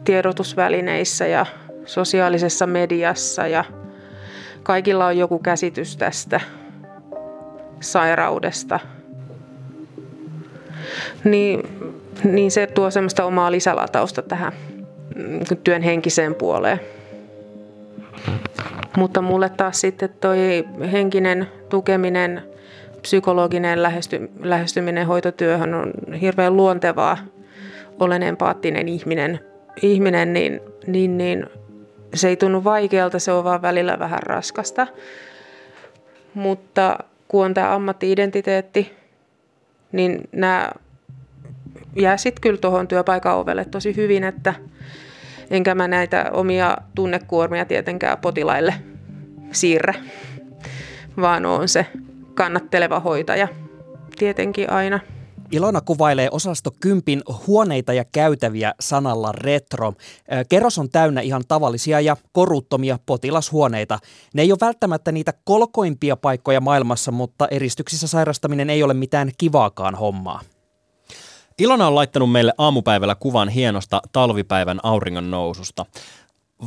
tiedotusvälineissä 0.04 1.28
ja 1.28 1.46
sosiaalisessa 1.86 2.68
mediassa 2.68 3.48
ja 3.48 3.64
kaikilla 4.64 5.06
on 5.06 5.18
joku 5.18 5.40
käsitys 5.40 5.98
tästä 5.98 6.42
sairaudesta. 7.80 8.80
Niin, 11.24 11.70
niin 12.24 12.52
se 12.52 12.68
tuo 12.68 12.92
semmoista 12.92 13.26
omaa 13.26 13.52
lisälatausta 13.52 14.22
tähän 14.22 14.54
työn 15.64 15.82
henkiseen 15.82 16.36
puoleen. 16.36 16.80
Mutta 18.98 19.22
mulle 19.22 19.50
taas 19.50 19.82
sitten 19.82 20.10
toi 20.22 20.38
henkinen 20.92 21.48
tukeminen, 21.70 22.42
psykologinen 23.02 23.84
lähesty, 23.84 24.30
lähestyminen 24.40 25.08
hoitotyöhön 25.08 25.74
on 25.74 25.94
hirveän 26.22 26.58
luontevaa. 26.58 27.18
Olen 28.00 28.24
empaattinen 28.24 28.88
ihminen, 28.88 29.40
ihminen 29.82 30.34
niin, 30.34 30.60
niin, 30.88 31.18
niin 31.18 31.46
se 32.14 32.28
ei 32.28 32.36
tunnu 32.36 32.64
vaikealta, 32.64 33.20
se 33.20 33.32
on 33.32 33.44
vaan 33.44 33.62
välillä 33.62 34.00
vähän 34.00 34.24
raskasta. 34.24 34.88
Mutta 36.34 36.98
kun 37.28 37.46
on 37.46 37.54
tämä 37.54 37.76
ammatti-identiteetti, 37.76 38.94
niin 39.92 40.30
nämä 40.32 40.72
jää 41.98 42.18
sitten 42.18 42.42
kyllä 42.42 42.58
tuohon 42.58 42.88
työpaikan 42.88 43.36
ovelle 43.36 43.66
tosi 43.66 43.96
hyvin, 43.96 44.24
että– 44.24 44.54
enkä 45.50 45.76
mä 45.76 45.88
näitä 45.88 46.30
omia 46.34 46.78
tunnekuormia 46.96 47.66
tietenkään 47.66 48.18
potilaille 48.18 48.74
siirrä, 49.52 49.94
vaan 51.22 51.46
on 51.46 51.68
se 51.68 51.86
kannatteleva 52.34 53.00
hoitaja 53.00 53.48
tietenkin 54.18 54.70
aina. 54.70 55.00
Ilona 55.52 55.82
kuvailee 55.82 56.28
osasto 56.32 56.72
kympin 56.80 57.22
huoneita 57.48 57.94
ja 57.94 58.06
käytäviä 58.12 58.74
sanalla 58.80 59.32
retro. 59.32 59.94
Kerros 60.50 60.78
on 60.78 60.90
täynnä 60.90 61.22
ihan 61.22 61.44
tavallisia 61.48 62.00
ja 62.02 62.18
koruttomia 62.32 63.00
potilashuoneita. 63.06 64.00
Ne 64.34 64.42
ei 64.42 64.52
ole 64.52 64.58
välttämättä 64.62 65.12
niitä 65.12 65.34
kolkoimpia 65.44 66.18
paikkoja 66.18 66.62
maailmassa, 66.62 67.12
mutta 67.12 67.48
eristyksissä 67.52 68.08
sairastaminen 68.08 68.70
ei 68.70 68.84
ole 68.84 68.94
mitään 68.94 69.32
kivaakaan 69.38 69.96
hommaa. 69.96 70.42
Ilona 71.62 71.88
on 71.88 71.96
laittanut 71.96 72.32
meille 72.32 72.54
aamupäivällä 72.58 73.16
kuvan 73.16 73.50
hienosta 73.50 74.02
talvipäivän 74.12 74.80
auringon 74.84 75.32
noususta. 75.32 75.86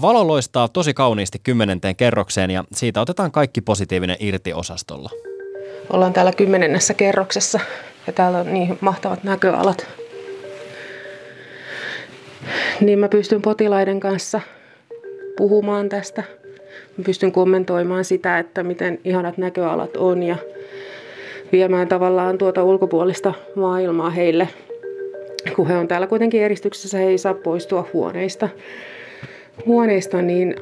Valo 0.03 0.27
loistaa 0.27 0.69
tosi 0.69 0.95
kauniisti 0.95 1.39
kymmenenteen 1.43 1.97
kerrokseen 1.97 2.51
ja 2.51 2.65
siitä 2.73 3.01
otetaan 3.01 3.33
kaikki 3.33 3.61
positiivinen 3.61 4.17
irti 4.21 4.53
osastolla. 4.53 5.11
Ollaan 5.93 6.13
täällä 6.13 6.33
kymmenennessä 6.33 6.95
kerroksessa 6.95 7.61
ja 8.07 8.13
täällä 8.13 8.39
on 8.39 8.55
niin 8.55 8.79
mahtavat 8.81 9.25
näköalat. 9.25 9.87
Niin 12.81 12.99
mä 12.99 13.09
pystyn 13.09 13.43
potilaiden 13.43 14.01
kanssa 14.01 14.41
puhumaan 15.37 15.89
tästä. 15.89 16.23
Mä 16.97 17.05
pystyn 17.05 17.33
kommentoimaan 17.33 18.05
sitä, 18.05 18.39
että 18.39 18.63
miten 18.63 18.99
ihanat 19.05 19.39
näköalat 19.39 19.97
on 19.97 20.23
ja 20.23 20.37
viemään 21.53 21.89
tavallaan 21.89 22.39
tuota 22.39 22.65
ulkopuolista 22.65 23.35
maailmaa 23.57 24.11
heille 24.11 24.49
kun 25.57 25.69
he 25.69 25.77
on 25.77 25.89
täällä 25.89 26.07
kuitenkin 26.07 26.43
eristyksessä, 26.43 26.99
he 26.99 27.05
ei 27.05 27.19
saa 27.19 27.35
poistua 27.35 27.89
huoneista, 27.93 28.49
huoneista 29.67 30.23
niin, 30.23 30.55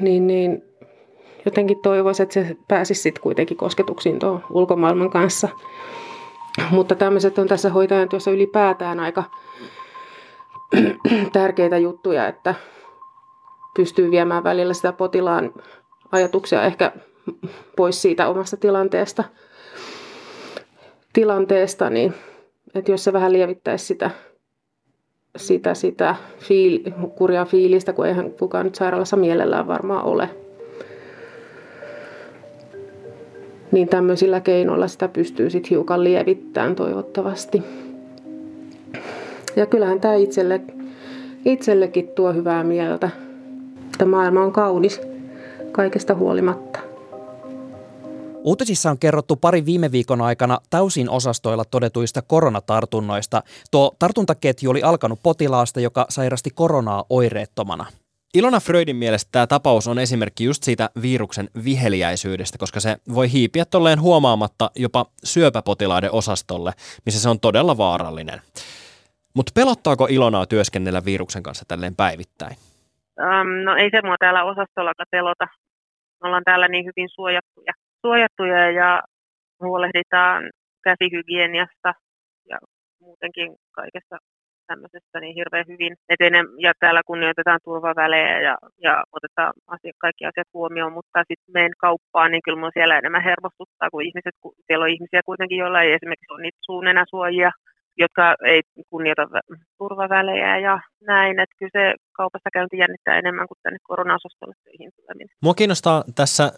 niin, 0.00 0.26
niin 0.26 0.62
jotenkin 1.44 1.78
toivoisin, 1.82 2.22
että 2.22 2.34
se 2.34 2.56
pääsisi 2.68 3.02
sitten 3.02 3.22
kuitenkin 3.22 3.56
kosketuksiin 3.56 4.18
tuon 4.18 4.44
ulkomaailman 4.50 5.10
kanssa. 5.10 5.48
Mutta 6.70 6.94
tämmöiset 6.94 7.38
on 7.38 7.48
tässä 7.48 7.68
hoitajan 7.70 8.08
työssä 8.08 8.30
ylipäätään 8.30 9.00
aika 9.00 9.24
tärkeitä 11.32 11.78
juttuja, 11.78 12.28
että 12.28 12.54
pystyy 13.76 14.10
viemään 14.10 14.44
välillä 14.44 14.74
sitä 14.74 14.92
potilaan 14.92 15.52
ajatuksia 16.12 16.64
ehkä 16.64 16.92
pois 17.76 18.02
siitä 18.02 18.28
omasta 18.28 18.56
tilanteesta, 18.56 19.24
tilanteesta 21.12 21.90
niin 21.90 22.14
että 22.74 22.90
jos 22.90 23.04
se 23.04 23.12
vähän 23.12 23.32
lievittäisi 23.32 23.86
sitä, 23.86 24.10
sitä, 25.36 25.74
sitä 25.74 26.16
fiil, 26.38 26.90
kurjaa 27.16 27.44
fiilistä, 27.44 27.92
kun 27.92 28.06
eihän 28.06 28.30
kukaan 28.30 28.64
nyt 28.66 28.74
sairaalassa 28.74 29.16
mielellään 29.16 29.66
varmaan 29.66 30.04
ole. 30.04 30.30
Niin 33.72 33.88
tämmöisillä 33.88 34.40
keinoilla 34.40 34.88
sitä 34.88 35.08
pystyy 35.08 35.50
sitten 35.50 35.70
hiukan 35.70 36.04
lievittämään 36.04 36.74
toivottavasti. 36.74 37.62
Ja 39.56 39.66
kyllähän 39.66 40.00
tämä 40.00 40.14
itselle, 40.14 40.60
itsellekin 41.44 42.08
tuo 42.08 42.32
hyvää 42.32 42.64
mieltä. 42.64 43.10
Että 43.84 44.04
maailma 44.04 44.44
on 44.44 44.52
kaunis 44.52 45.00
kaikesta 45.72 46.14
huolimatta. 46.14 46.87
Uutisissa 48.48 48.90
on 48.90 48.98
kerrottu 48.98 49.36
pari 49.36 49.66
viime 49.66 49.92
viikon 49.92 50.20
aikana 50.20 50.58
täysin 50.70 51.10
osastoilla 51.10 51.64
todetuista 51.64 52.22
koronatartunnoista. 52.22 53.42
Tuo 53.70 53.96
tartuntaketju 53.98 54.70
oli 54.70 54.82
alkanut 54.82 55.18
potilaasta, 55.22 55.80
joka 55.80 56.06
sairasti 56.08 56.50
koronaa 56.54 57.04
oireettomana. 57.10 57.86
Ilona 58.34 58.60
Freudin 58.60 58.96
mielestä 58.96 59.28
tämä 59.32 59.46
tapaus 59.46 59.86
on 59.88 59.98
esimerkki 59.98 60.44
just 60.44 60.62
siitä 60.62 60.90
viruksen 61.02 61.48
viheliäisyydestä, 61.64 62.58
koska 62.58 62.80
se 62.80 62.96
voi 63.14 63.32
hiipiä 63.32 63.64
tolleen 63.64 64.00
huomaamatta 64.00 64.70
jopa 64.76 65.06
syöpäpotilaiden 65.24 66.12
osastolle, 66.12 66.72
missä 67.06 67.20
se 67.20 67.28
on 67.28 67.40
todella 67.40 67.76
vaarallinen. 67.76 68.40
Mutta 69.34 69.52
pelottaako 69.54 70.06
Ilonaa 70.10 70.46
työskennellä 70.46 71.04
viruksen 71.04 71.42
kanssa 71.42 71.64
tälleen 71.68 71.96
päivittäin? 71.96 72.56
Um, 73.20 73.64
no 73.64 73.76
ei 73.76 73.90
se 73.90 74.02
mua 74.02 74.16
täällä 74.20 74.44
osastollakaan 74.44 75.06
pelota. 75.10 75.44
Me 76.22 76.28
ollaan 76.28 76.44
täällä 76.44 76.68
niin 76.68 76.84
hyvin 76.84 77.08
suojattuja, 77.14 77.72
suojattuja 78.06 78.70
ja 78.70 79.02
huolehditaan 79.62 80.50
käsihygieniasta 80.84 81.94
ja 82.50 82.58
muutenkin 83.00 83.56
kaikesta 83.72 84.16
tämmöisestä 84.66 85.20
niin 85.20 85.34
hirveän 85.34 85.70
hyvin 85.72 85.94
etenen, 86.08 86.46
ja 86.58 86.72
täällä 86.80 87.02
kunnioitetaan 87.06 87.60
turvavälejä 87.64 88.40
ja, 88.40 88.54
ja 88.86 89.04
otetaan 89.16 89.52
asia, 89.66 89.92
kaikki 90.04 90.24
asiat 90.26 90.48
huomioon, 90.54 90.92
mutta 90.92 91.18
sitten 91.28 91.52
menen 91.58 91.74
kauppaan, 91.78 92.30
niin 92.30 92.42
kyllä 92.44 92.56
minua 92.56 92.76
siellä 92.78 92.98
enemmän 92.98 93.28
hermostuttaa, 93.30 93.90
kun 93.90 94.02
ihmiset, 94.08 94.36
kun 94.42 94.52
siellä 94.66 94.84
on 94.84 94.94
ihmisiä 94.96 95.20
kuitenkin, 95.28 95.58
joilla 95.58 95.82
ei 95.82 95.92
esimerkiksi 95.92 96.32
ole 96.32 96.42
niitä 96.42 96.58
suunenäsuojia, 96.68 97.50
jotka 97.98 98.34
ei 98.46 98.62
kunnioita 98.90 99.22
turvavälejä 99.78 100.58
ja 100.58 100.80
näin. 101.06 101.40
Että 101.40 101.54
kyllä 101.58 101.70
se 101.72 101.94
kaupassa 102.12 102.48
käynti 102.52 102.78
jännittää 102.78 103.18
enemmän 103.18 103.48
kuin 103.48 103.58
tänne 103.62 103.78
korona-osastolle 103.82 104.54
töihin 104.64 104.90
tuleminen. 104.96 105.36
Mua 105.42 105.54
kiinnostaa 105.54 106.04
tässä 106.14 106.52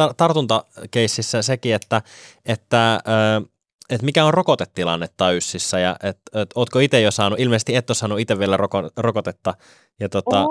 tar- 0.00 0.14
tartuntakeississä 0.16 1.42
sekin, 1.42 1.74
että, 1.74 2.02
että 2.44 3.00
että 3.90 4.04
mikä 4.04 4.24
on 4.24 4.34
rokotetilanne 4.34 5.06
Tayssissä 5.16 5.78
ja 5.78 5.96
että 6.02 6.40
et, 6.40 6.50
ootko 6.54 6.78
itse 6.78 7.00
jo 7.00 7.10
saanut, 7.10 7.40
ilmeisesti 7.40 7.76
et 7.76 7.90
ole 7.90 7.94
saanut 7.94 8.20
itse 8.20 8.38
vielä 8.38 8.56
roko, 8.56 8.90
rokotetta. 8.96 9.54
Ja 10.00 10.08
tota. 10.08 10.44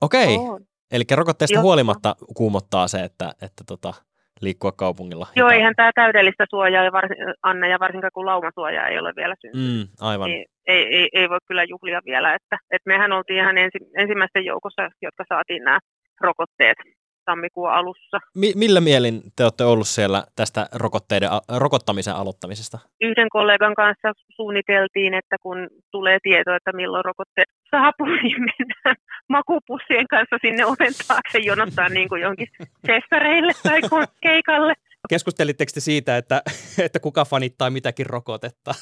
Okei, 0.00 0.36
okay. 0.36 0.66
eli 0.92 1.04
rokotteesta 1.10 1.54
Jotta. 1.54 1.62
huolimatta 1.62 2.16
kuumottaa 2.36 2.88
se, 2.88 3.00
että, 3.00 3.32
että 3.42 3.64
tota, 3.66 3.94
liikkua 4.42 4.72
kaupungilla. 4.72 5.26
Joo, 5.36 5.50
eihän 5.50 5.74
tämä 5.76 5.90
täydellistä 5.94 6.44
suojaa 6.50 6.84
ja 6.84 6.92
varsin, 6.92 7.16
anna, 7.42 7.66
ja 7.66 7.78
varsinkaan 7.80 8.10
kun 8.14 8.26
laumasuojaa 8.26 8.88
ei 8.88 8.98
ole 8.98 9.12
vielä 9.16 9.34
syntynyt. 9.40 9.76
Mm, 9.76 9.88
aivan. 10.00 10.30
Niin 10.30 10.44
ei, 10.66 10.96
ei, 10.96 11.08
ei, 11.12 11.28
voi 11.28 11.38
kyllä 11.48 11.64
juhlia 11.64 12.00
vielä, 12.04 12.34
että, 12.34 12.56
että 12.70 12.90
mehän 12.90 13.12
oltiin 13.12 13.38
ihan 13.38 13.58
ensi, 13.58 13.78
ensimmäisten 13.96 14.44
joukossa, 14.44 14.82
jotka 15.02 15.24
saatiin 15.28 15.64
nämä 15.64 15.78
rokotteet 16.20 16.76
tammikuun 17.24 17.70
alussa. 17.70 18.18
Mi- 18.34 18.52
millä 18.56 18.80
mielin 18.80 19.22
te 19.36 19.44
olette 19.44 19.64
ollut 19.64 19.88
siellä 19.88 20.24
tästä 20.36 20.66
rokotteiden, 20.74 21.28
rokottamisen 21.48 22.14
aloittamisesta? 22.14 22.78
Yhden 23.00 23.28
kollegan 23.28 23.74
kanssa 23.74 24.12
suunniteltiin, 24.36 25.14
että 25.14 25.36
kun 25.42 25.68
tulee 25.90 26.18
tieto, 26.22 26.54
että 26.54 26.72
milloin 26.72 27.04
rokotteet 27.04 27.48
saapuu, 27.70 28.06
niin 28.22 28.40
mennään 28.40 28.96
makupussien 29.28 30.08
kanssa 30.08 30.36
sinne 30.40 30.66
oven 30.66 30.92
taakse 31.08 31.38
jonottaa 31.38 31.88
niin 31.88 32.08
kuin 32.08 32.22
jonkin 32.22 32.48
festareille 32.86 33.52
tai 33.62 33.80
keikalle. 34.20 34.74
Keskustelitteko 35.08 35.70
te 35.74 35.80
siitä, 35.80 36.16
että, 36.16 36.42
että 36.84 37.00
kuka 37.00 37.24
fanittaa 37.24 37.70
mitäkin 37.70 38.06
rokotetta? 38.06 38.74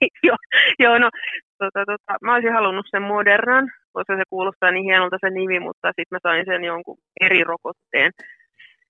joo, 0.26 0.36
joo, 0.78 0.98
no 0.98 1.10
tota, 1.58 1.80
tota, 1.86 2.18
mä 2.22 2.34
olisin 2.34 2.52
halunnut 2.52 2.86
sen 2.90 3.02
Modernan, 3.02 3.70
koska 3.92 4.16
se 4.16 4.22
kuulostaa 4.30 4.70
niin 4.70 4.84
hienolta 4.84 5.16
se 5.20 5.30
nimi, 5.30 5.60
mutta 5.60 5.88
sitten 5.88 6.16
mä 6.16 6.18
sain 6.22 6.44
sen 6.46 6.64
jonkun 6.64 6.98
eri 7.20 7.44
rokotteen. 7.44 8.12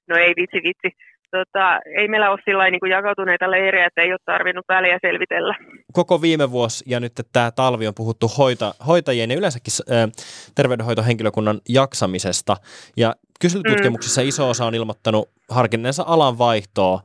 No 0.08 0.16
ei 0.16 0.32
vitsi 0.36 0.56
vitsi. 0.56 0.98
Tota, 1.30 1.80
ei 1.98 2.08
meillä 2.08 2.30
ole 2.30 2.38
sillä 2.44 2.70
niin 2.70 2.90
jakautuneita 2.90 3.50
leirejä, 3.50 3.86
että 3.86 4.02
ei 4.02 4.12
ole 4.12 4.18
tarvinnut 4.24 4.64
väliä 4.68 4.98
selvitellä. 5.02 5.54
Koko 5.92 6.22
viime 6.22 6.50
vuosi 6.50 6.84
ja 6.88 7.00
nyt 7.00 7.12
tämä 7.32 7.50
talvi 7.50 7.86
on 7.86 7.94
puhuttu 7.94 8.28
hoita, 8.38 8.74
hoitajien 8.86 9.30
ja 9.30 9.36
yleensäkin 9.36 9.72
äh, 9.90 10.10
terveydenhoitohenkilökunnan 10.54 11.60
jaksamisesta. 11.68 12.56
Ja 12.96 13.14
kyselytutkimuksissa 13.40 14.20
mm. 14.20 14.28
iso 14.28 14.50
osa 14.50 14.64
on 14.64 14.74
ilmoittanut 14.74 15.28
harkinneensa 15.50 16.04
alan 16.06 16.38
vaihtoa. 16.38 17.00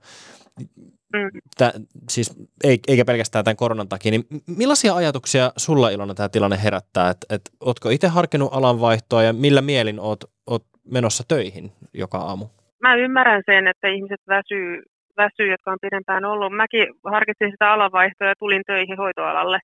Tä, 1.57 1.73
siis 2.09 2.47
ei, 2.63 2.79
eikä 2.87 3.05
pelkästään 3.05 3.45
tämän 3.45 3.57
koronan 3.57 3.89
takia, 3.89 4.11
niin 4.11 4.23
millaisia 4.57 4.95
ajatuksia 4.95 5.51
sulla 5.57 5.89
Ilona 5.89 6.13
tämä 6.13 6.29
tilanne 6.29 6.63
herättää? 6.63 7.09
Että 7.09 7.35
et, 7.35 7.41
ootko 7.59 7.89
itse 7.89 8.07
harkinnut 8.07 8.53
alanvaihtoa 8.53 9.23
ja 9.23 9.33
millä 9.33 9.61
mielin 9.61 9.99
oot, 9.99 10.23
oot 10.47 10.63
menossa 10.91 11.23
töihin 11.27 11.71
joka 11.93 12.17
aamu? 12.17 12.45
Mä 12.81 12.95
ymmärrän 12.95 13.43
sen, 13.45 13.67
että 13.67 13.87
ihmiset 13.87 14.21
väsyy, 14.27 14.83
väsyy, 15.17 15.51
jotka 15.51 15.71
on 15.71 15.77
pidempään 15.81 16.25
ollut. 16.25 16.55
Mäkin 16.55 16.87
harkitsin 17.03 17.51
sitä 17.51 17.71
alanvaihtoa 17.71 18.27
ja 18.27 18.35
tulin 18.39 18.61
töihin 18.67 18.97
hoitoalalle. 18.97 19.59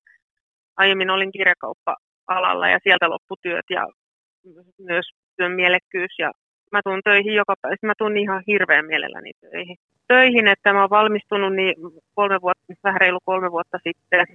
Aiemmin 0.76 1.10
olin 1.10 1.32
kirjakauppa-alalla 1.32 2.68
ja 2.68 2.78
sieltä 2.82 3.10
lopputyöt 3.10 3.66
ja 3.70 3.86
myös 4.78 5.06
työn 5.36 5.52
mielekkyys 5.52 6.14
ja 6.18 6.30
mä 6.72 6.80
tuun 6.84 7.00
töihin 7.04 7.34
joka 7.34 7.54
päivä. 7.62 7.76
Mä 7.82 7.92
tuun 7.98 8.16
ihan 8.16 8.42
hirveän 8.46 8.86
mielelläni 8.86 9.30
töihin 9.40 9.76
töihin, 10.08 10.48
että 10.48 10.72
mä 10.72 10.80
oon 10.80 10.90
valmistunut 10.90 11.54
niin 11.54 11.74
kolme 12.14 12.38
vuotta, 12.40 12.74
vähän 12.84 13.00
reilu 13.00 13.18
kolme 13.24 13.50
vuotta 13.50 13.78
sitten, 13.86 14.26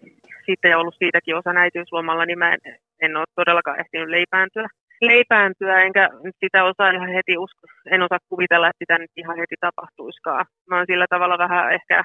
sitten 0.46 0.72
ja 0.72 0.78
ollut 0.80 0.96
siitäkin 1.00 1.36
osa 1.36 1.50
äitiyslomalla, 1.56 2.26
niin 2.26 2.39
mä 2.39 2.54
en, 2.54 2.60
en 3.02 3.17
ole 3.17 3.26
todellakaan 3.36 3.80
ehtinyt 3.80 4.10
leipääntyä. 4.10 4.67
leipääntyä, 5.02 5.82
enkä 5.82 6.10
sitä 6.39 6.63
osaa 6.63 6.91
ihan 6.91 7.13
heti 7.17 7.38
usko, 7.38 7.67
en 7.91 8.02
osaa 8.02 8.28
kuvitella, 8.30 8.67
että 8.67 8.82
sitä 8.84 8.98
nyt 8.98 9.12
ihan 9.17 9.38
heti 9.38 9.56
tapahtuiskaan. 9.60 10.46
Mä 10.69 10.78
oon 10.78 10.86
sillä 10.89 11.06
tavalla 11.10 11.38
vähän 11.38 11.74
ehkä 11.74 12.04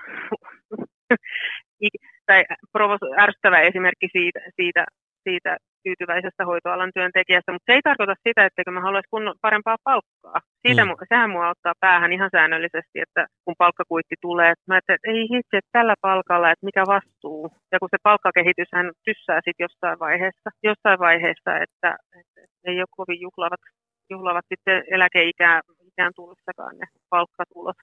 tai 2.27 2.45
provos- 2.73 3.19
ärsyttävä 3.19 3.61
esimerkki 3.61 4.09
siitä, 4.13 4.41
siitä, 4.57 4.85
siitä 5.23 5.57
tyytyväisestä 5.85 6.43
hoitoalan 6.51 6.93
työntekijästä, 6.97 7.53
mutta 7.53 7.67
se 7.69 7.75
ei 7.77 7.87
tarkoita 7.89 8.15
sitä, 8.27 8.41
etteikö 8.47 8.71
mä 8.71 8.87
haluaisi 8.87 9.13
kunnon, 9.15 9.35
parempaa 9.47 9.77
palkkaa. 9.85 10.39
Siitä, 10.67 10.85
mm. 10.85 10.91
Sehän 11.09 11.31
mua 11.31 11.53
ottaa 11.55 11.81
päähän 11.81 12.13
ihan 12.13 12.31
säännöllisesti, 12.33 12.97
että 13.05 13.23
kun 13.45 13.55
palkkakuitti 13.59 14.17
tulee, 14.21 14.51
että 14.51 14.65
mä 14.69 14.79
että 14.79 15.11
ei 15.13 15.23
hitsi, 15.33 15.57
että 15.57 15.77
tällä 15.79 15.95
palkalla, 16.01 16.51
että 16.51 16.69
mikä 16.69 16.83
vastuu. 16.95 17.43
Ja 17.73 17.79
kun 17.79 17.89
se 17.93 17.99
palkkakehityshän 18.03 18.87
tyssää 19.05 19.41
sitten 19.45 19.65
jossain 19.67 19.99
vaiheessa, 19.99 20.49
jossain 20.71 20.99
vaiheessa 20.99 21.51
että, 21.65 21.91
että 22.21 22.41
ei 22.65 22.79
ole 22.81 22.97
kovin 22.99 23.21
juhlavat, 23.21 23.63
juhlavat 24.11 24.45
sitten 24.53 24.85
eläkeikään 24.97 25.63
ikään 25.93 26.13
tullessakaan 26.17 26.79
ne 26.79 26.87
palkkatulot. 27.11 27.77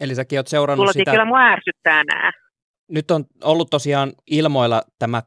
Eli 0.00 0.14
säkin 0.14 0.38
oot 0.38 0.46
seurannut 0.46 0.82
Tulotin 0.82 1.00
sitä... 1.00 1.10
kyllä 1.10 1.24
mua 1.24 1.44
ärsyttää 1.54 2.02
nämä. 2.04 2.32
Nyt 2.88 3.10
on 3.10 3.24
ollut 3.44 3.70
tosiaan 3.70 4.12
ilmoilla 4.26 4.82
tämä 4.98 5.22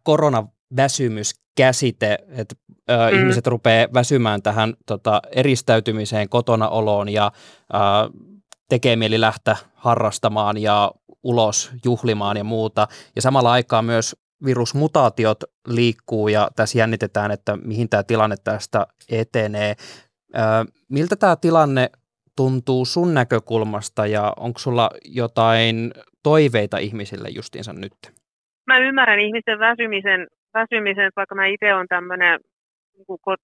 koronaväsymyskäsite, 1.55 2.17
että 2.29 2.55
ö, 2.89 3.11
mm. 3.11 3.19
ihmiset 3.19 3.47
rupeaa 3.47 3.87
väsymään 3.93 4.41
tähän 4.41 4.73
tota, 4.85 5.21
eristäytymiseen, 5.31 6.29
kotona 6.29 6.69
oloon 6.69 7.09
ja 7.09 7.31
ö, 7.73 7.77
tekee 8.69 8.95
mieli 8.95 9.21
lähteä 9.21 9.55
harrastamaan 9.73 10.57
ja 10.57 10.91
ulos 11.23 11.71
juhlimaan 11.85 12.37
ja 12.37 12.43
muuta. 12.43 12.87
Ja 13.15 13.21
samalla 13.21 13.51
aikaa 13.51 13.81
myös 13.81 14.15
virusmutaatiot 14.45 15.43
liikkuu 15.67 16.27
ja 16.27 16.49
tässä 16.55 16.77
jännitetään, 16.77 17.31
että 17.31 17.57
mihin 17.57 17.89
tämä 17.89 18.03
tilanne 18.03 18.35
tästä 18.43 18.87
etenee. 19.09 19.75
Ö, 20.35 20.39
miltä 20.89 21.15
tämä 21.15 21.35
tilanne 21.35 21.89
tuntuu 22.35 22.85
sun 22.85 23.13
näkökulmasta 23.13 24.07
ja 24.07 24.33
onko 24.37 24.59
sulla 24.59 24.89
jotain 25.05 25.93
toiveita 26.23 26.77
ihmisille 26.77 27.29
justiinsa 27.29 27.73
nyt? 27.73 27.93
Mä 28.67 28.77
ymmärrän 28.77 29.19
ihmisten 29.19 29.59
väsymisen, 29.59 30.27
väsymisen 30.59 31.11
vaikka 31.15 31.35
mä 31.35 31.45
itse 31.45 31.73
olen 31.73 31.87
tämmöinen, 31.87 32.39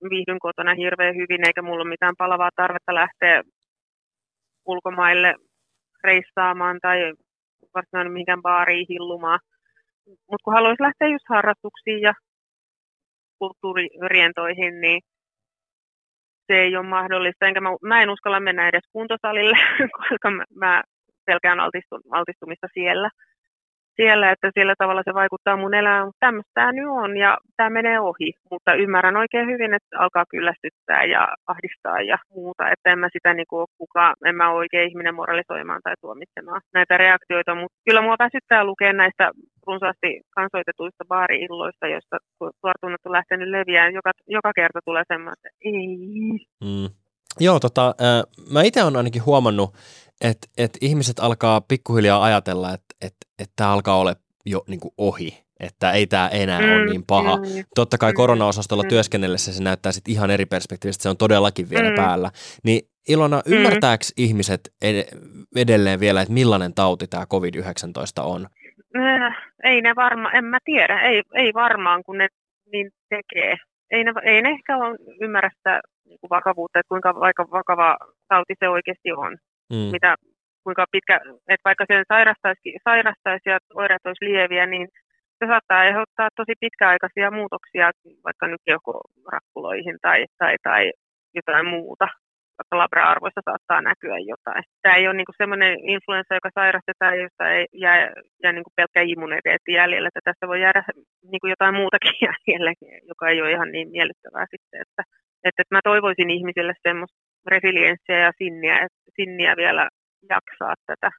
viihdyn 0.10 0.40
kotona 0.40 0.74
hirveän 0.76 1.16
hyvin, 1.16 1.48
eikä 1.48 1.62
mulla 1.62 1.82
ole 1.82 1.90
mitään 1.90 2.16
palavaa 2.18 2.50
tarvetta 2.56 2.96
lähteä 2.96 3.44
ulkomaille 4.66 5.36
reissaamaan 6.04 6.80
tai 6.82 7.14
varsinaisesti 7.76 8.14
mihinkään 8.14 8.42
baariin 8.42 8.86
hillumaan. 8.90 9.40
Mutta 10.08 10.44
kun 10.44 10.54
haluaisi 10.54 10.84
lähteä 10.84 11.08
just 11.08 11.26
harrastuksiin 11.30 12.02
ja 12.02 12.14
kulttuuririentoihin, 13.40 14.82
niin 14.82 15.02
se 16.48 16.54
ei 16.54 16.76
ole 16.76 16.88
mahdollista. 16.88 17.48
Enkä 17.48 17.62
mä, 17.62 17.70
mä 17.82 18.02
en 18.02 18.10
uskalla 18.10 18.40
mennä 18.40 18.68
edes 18.68 18.84
kuntosalille, 18.94 19.58
koska 19.98 20.32
mä, 20.32 20.44
mä 20.56 20.84
pelkään 21.26 21.60
altistumista 22.12 22.68
siellä. 22.74 23.10
Siellä, 23.96 24.32
että 24.32 24.52
sillä 24.58 24.76
tavalla 24.78 25.02
se 25.06 25.14
vaikuttaa 25.14 25.58
mun 25.58 25.74
elämään, 25.74 26.06
mutta 26.06 26.26
tämmöistä 26.26 26.52
tämä 26.54 26.72
nyt 26.72 26.90
on 27.04 27.18
ja 27.18 27.38
tämä 27.58 27.70
menee 27.70 28.00
ohi. 28.00 28.34
Mutta 28.52 28.74
ymmärrän 28.74 29.18
oikein 29.18 29.48
hyvin, 29.48 29.74
että 29.74 30.00
alkaa 30.00 30.26
kyllästyttää 30.30 31.04
ja 31.04 31.22
ahdistaa 31.48 32.02
ja 32.02 32.18
muuta, 32.36 32.64
että 32.74 32.90
en 32.92 33.00
mä 33.00 33.10
sitä 33.14 33.34
niin 33.34 33.50
kuin 33.50 33.68
kukaan, 33.78 34.16
en 34.26 34.36
mä 34.36 34.50
ole 34.50 34.58
oikein 34.58 34.90
ihminen 34.90 35.16
moralisoimaan 35.16 35.82
tai 35.84 35.94
tuomitsemaan 36.02 36.62
näitä 36.74 36.98
reaktioita, 36.98 37.56
mutta 37.56 37.78
kyllä 37.86 38.02
mua 38.02 38.16
väsyttää 38.20 38.64
lukea 38.64 38.94
näistä 38.94 39.32
runsaasti 39.68 40.22
kansoitetuista 40.36 41.04
baari-illoista, 41.08 41.88
joista 41.88 42.18
tuortunnat 42.40 43.06
on 43.06 43.12
lähtenyt 43.12 43.50
leviään. 43.50 43.94
Joka, 43.94 44.12
joka 44.28 44.52
kerta 44.56 44.80
tulee 44.86 45.04
semmoinen, 45.08 45.38
että 45.38 45.50
ei. 45.66 45.88
Mm. 46.64 46.90
Joo, 47.40 47.60
tota, 47.60 47.88
äh, 47.88 48.24
mä 48.54 48.62
itse 48.62 48.84
olen 48.84 48.96
ainakin 48.96 49.26
huomannut, 49.26 49.74
että 50.22 50.48
et 50.58 50.78
ihmiset 50.82 51.20
alkaa 51.20 51.62
pikkuhiljaa 51.62 52.24
ajatella, 52.24 52.74
että 52.74 52.96
et, 53.02 53.16
et 53.40 53.50
tämä 53.56 53.74
alkaa 53.74 53.98
olla 53.98 54.16
jo 54.46 54.64
niin 54.68 54.80
kuin 54.80 54.94
ohi, 54.98 55.44
että 55.60 55.92
ei 55.92 56.08
tämä 56.08 56.28
enää 56.28 56.62
mm, 56.62 56.72
ole 56.72 56.86
niin 56.86 57.04
paha. 57.08 57.38
Mm, 57.38 57.44
Totta 57.76 57.98
kai 57.98 58.12
mm, 58.12 58.16
korona-osastolla 58.16 58.84
mm. 58.84 58.90
työskennellessä 58.90 59.54
se 59.54 59.64
näyttää 59.64 59.92
sitten 59.92 60.14
ihan 60.14 60.32
eri 60.32 60.46
perspektiivistä, 60.46 61.04
se 61.04 61.10
on 61.10 61.18
todellakin 61.18 61.70
vielä 61.70 61.90
mm. 61.90 61.96
päällä. 61.96 62.32
Niin 62.64 62.82
Ilona, 63.10 63.42
mm. 63.46 63.54
ymmärtääkö 63.54 64.04
mm. 64.06 64.24
ihmiset 64.24 64.62
edelleen 65.56 66.00
vielä, 66.00 66.22
että 66.22 66.34
millainen 66.34 66.74
tauti 66.74 67.08
tämä 67.08 67.24
COVID-19 67.24 68.24
on? 68.24 68.48
Äh, 68.98 69.38
ei 69.64 69.82
ne 69.82 69.96
varmaan, 69.96 70.36
en 70.36 70.46
mä 70.46 70.58
tiedä, 70.66 71.02
ei, 71.02 71.24
ei 71.36 71.54
varmaan 71.54 72.04
kun 72.04 72.18
ne 72.18 72.28
niin 72.72 72.92
tekee. 73.10 73.58
Ei 73.92 74.04
ne, 74.04 74.14
ei 74.24 74.42
ne 74.42 74.50
ehkä 74.50 74.78
ole 74.78 74.98
ymmärrä 75.22 75.50
sitä 75.58 75.82
niin 76.06 76.20
vakavuutta, 76.30 76.80
että 76.80 76.90
kuinka 76.90 77.16
vaikka 77.16 77.48
vakava 77.52 77.98
tauti 78.28 78.54
se 78.60 78.70
oikeasti 78.70 79.12
on 79.12 79.38
mm. 79.72 79.92
mitä, 79.96 80.16
kuinka 80.64 80.86
pitkä, 80.92 81.16
että 81.54 81.68
vaikka 81.70 81.86
sen 81.88 82.04
sairastaisi, 82.14 82.70
sairastaisi 82.88 83.50
ja 83.50 83.58
oireet 83.82 84.06
olisi 84.06 84.26
lieviä, 84.26 84.66
niin 84.66 84.88
se 85.40 85.48
saattaa 85.48 85.80
aiheuttaa 85.80 86.30
tosi 86.36 86.54
pitkäaikaisia 86.60 87.32
muutoksia 87.40 87.92
vaikka 88.28 88.48
nyt 88.48 88.62
rakkuloihin 89.34 89.98
tai, 90.02 90.26
tai, 90.38 90.56
tai 90.64 90.92
jotain 91.36 91.68
muuta. 91.76 92.08
Vaikka 92.58 92.78
labra-arvoissa 92.82 93.42
saattaa 93.46 93.82
näkyä 93.82 94.18
jotain. 94.34 94.64
Tämä 94.82 94.96
ei 94.96 95.08
ole 95.08 95.18
niin 95.18 95.42
semmoinen 95.42 95.74
influenssa, 95.94 96.38
joka 96.40 96.50
sairastetaan, 96.60 97.20
josta 97.24 97.44
ei 97.56 97.66
jää, 97.74 97.98
jää 98.44 98.54
niin 98.54 98.76
pelkkä 98.76 99.02
immuniteetti 99.02 99.72
jäljellä. 99.80 100.08
Että 100.08 100.28
tässä 100.30 100.48
voi 100.48 100.62
jäädä 100.62 100.84
niin 101.32 101.54
jotain 101.56 101.76
muutakin 101.82 102.16
jäljellä, 102.28 102.72
joka 103.12 103.30
ei 103.30 103.42
ole 103.42 103.52
ihan 103.52 103.72
niin 103.72 103.90
miellyttävää 103.96 104.46
sitten. 104.54 104.82
Että, 104.86 105.02
että, 105.48 105.62
että 105.62 105.76
mä 105.76 105.82
toivoisin 105.84 106.30
ihmisille 106.38 106.74
semmoista 106.88 107.18
resilienssiä 107.54 108.20
ja 108.26 108.32
sinniä, 108.38 108.76
että 108.86 109.01
sinniä 109.16 109.56
vielä 109.58 109.90
jaksaa 110.30 110.74
tätä. 110.86 111.12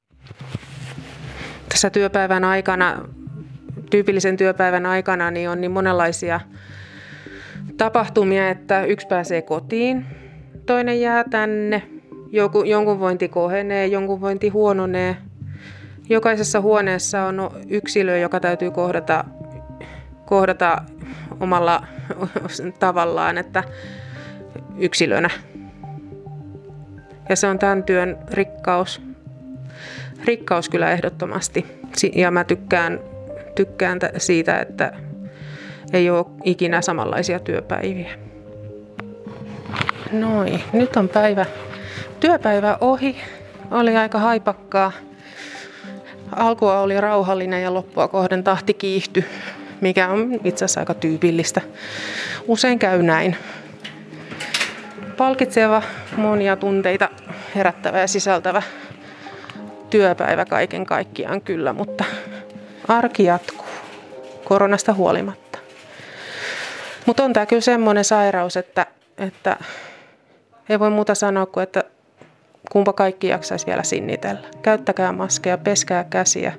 Tässä 1.68 1.90
työpäivän 1.90 2.44
aikana, 2.44 3.08
tyypillisen 3.90 4.36
työpäivän 4.36 4.86
aikana, 4.86 5.30
niin 5.30 5.50
on 5.50 5.60
niin 5.60 5.70
monenlaisia 5.70 6.40
tapahtumia, 7.76 8.48
että 8.48 8.84
yksi 8.84 9.06
pääsee 9.06 9.42
kotiin, 9.42 10.06
toinen 10.66 11.00
jää 11.00 11.24
tänne, 11.30 11.82
joku, 12.30 12.62
jonkun 12.62 13.00
vointi 13.00 13.28
kohenee, 13.28 13.86
jonkun 13.86 14.20
vointi 14.20 14.48
huononee. 14.48 15.16
Jokaisessa 16.08 16.60
huoneessa 16.60 17.22
on 17.22 17.50
yksilö, 17.68 18.18
joka 18.18 18.40
täytyy 18.40 18.70
kohdata, 18.70 19.24
kohdata 20.24 20.82
omalla 21.40 21.86
tavallaan, 22.78 23.38
että 23.38 23.64
yksilönä. 24.78 25.30
Ja 27.28 27.36
se 27.36 27.46
on 27.46 27.58
tämän 27.58 27.82
työn 27.82 28.18
rikkaus. 28.30 29.02
Rikkaus 30.24 30.68
kyllä 30.68 30.90
ehdottomasti. 30.90 31.66
Ja 32.14 32.30
mä 32.30 32.44
tykkään, 32.44 33.00
tykkään 33.54 33.98
siitä, 34.16 34.60
että 34.60 34.92
ei 35.92 36.10
ole 36.10 36.26
ikinä 36.44 36.82
samanlaisia 36.82 37.38
työpäiviä. 37.38 38.10
Noin, 40.12 40.60
nyt 40.72 40.96
on 40.96 41.08
päivä, 41.08 41.46
työpäivä 42.20 42.78
ohi. 42.80 43.16
Oli 43.70 43.96
aika 43.96 44.18
haipakkaa. 44.18 44.92
Alkua 46.36 46.80
oli 46.80 47.00
rauhallinen 47.00 47.62
ja 47.62 47.74
loppua 47.74 48.08
kohden 48.08 48.44
tahti 48.44 48.74
kiihtyi, 48.74 49.24
mikä 49.80 50.08
on 50.08 50.40
itse 50.44 50.64
asiassa 50.64 50.80
aika 50.80 50.94
tyypillistä. 50.94 51.60
Usein 52.46 52.78
käy 52.78 53.02
näin 53.02 53.36
palkitseva, 55.22 55.82
monia 56.16 56.56
tunteita 56.56 57.08
herättävä 57.54 58.00
ja 58.00 58.06
sisältävä 58.06 58.62
työpäivä 59.90 60.44
kaiken 60.44 60.86
kaikkiaan 60.86 61.40
kyllä, 61.40 61.72
mutta 61.72 62.04
arki 62.88 63.24
jatkuu 63.24 63.66
koronasta 64.44 64.94
huolimatta. 64.94 65.58
Mutta 67.06 67.24
on 67.24 67.32
tämä 67.32 67.46
kyllä 67.46 67.60
semmoinen 67.60 68.04
sairaus, 68.04 68.56
että, 68.56 68.86
että 69.18 69.56
ei 70.68 70.78
voi 70.78 70.90
muuta 70.90 71.14
sanoa 71.14 71.46
kuin, 71.46 71.62
että 71.62 71.84
kumpa 72.72 72.92
kaikki 72.92 73.28
jaksaisi 73.28 73.66
vielä 73.66 73.82
sinnitellä. 73.82 74.48
Käyttäkää 74.62 75.12
maskeja, 75.12 75.58
peskää 75.58 76.04
käsiä, 76.04 76.52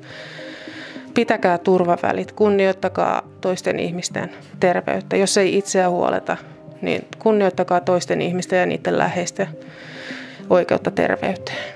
pitäkää 1.13 1.57
turvavälit, 1.57 2.31
kunnioittakaa 2.31 3.21
toisten 3.41 3.79
ihmisten 3.79 4.29
terveyttä. 4.59 5.17
Jos 5.17 5.37
ei 5.37 5.57
itseä 5.57 5.89
huoleta, 5.89 6.37
niin 6.83 7.07
kunnioittakaa 7.19 7.81
toisten 7.81 8.21
ihmisten 8.21 8.59
ja 8.59 8.65
niiden 8.65 8.97
läheisten 8.97 9.47
oikeutta 10.49 10.91
terveyteen. 10.91 11.73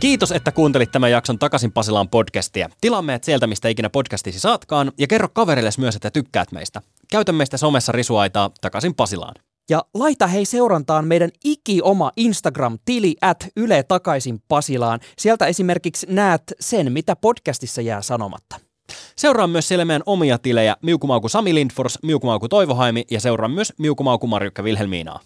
Kiitos, 0.00 0.32
että 0.32 0.52
kuuntelit 0.52 0.92
tämän 0.92 1.10
jakson 1.10 1.38
Takaisin 1.38 1.72
Pasilaan 1.72 2.08
podcastia. 2.08 2.68
Tilaa 2.80 3.02
meidät 3.02 3.24
sieltä, 3.24 3.46
mistä 3.46 3.68
ikinä 3.68 3.90
podcastisi 3.90 4.40
saatkaan, 4.40 4.92
ja 4.98 5.06
kerro 5.06 5.28
kaverille 5.32 5.70
myös, 5.78 5.96
että 5.96 6.10
tykkäät 6.10 6.52
meistä. 6.52 6.80
Käytä 7.10 7.32
meistä 7.32 7.56
somessa 7.56 7.92
risuaitaa 7.92 8.50
Takaisin 8.60 8.94
Pasilaan. 8.94 9.34
Ja 9.70 9.84
laita 9.94 10.26
hei 10.26 10.44
seurantaan 10.44 11.08
meidän 11.08 11.30
iki-oma 11.44 12.12
Instagram-tili 12.16 13.14
at 13.20 13.48
Yle 13.56 13.82
Takaisin 13.82 14.38
Pasilaan. 14.48 15.00
Sieltä 15.18 15.46
esimerkiksi 15.46 16.06
näet 16.10 16.42
sen, 16.60 16.92
mitä 16.92 17.16
podcastissa 17.16 17.82
jää 17.82 18.02
sanomatta. 18.02 18.71
Seuraa 19.16 19.46
myös 19.46 19.68
siellä 19.68 19.84
meidän 19.84 20.02
omia 20.06 20.38
tilejä 20.38 20.76
Miukumauku 20.82 21.28
Sami 21.28 21.54
Lindfors, 21.54 21.98
Miukumauku 22.02 22.48
Toivohaimi 22.48 23.04
ja 23.10 23.20
seuraa 23.20 23.48
myös 23.48 23.72
Miukumauku 23.78 24.26
Marjukka 24.26 24.64
Vilhelmiinaa. 24.64 25.20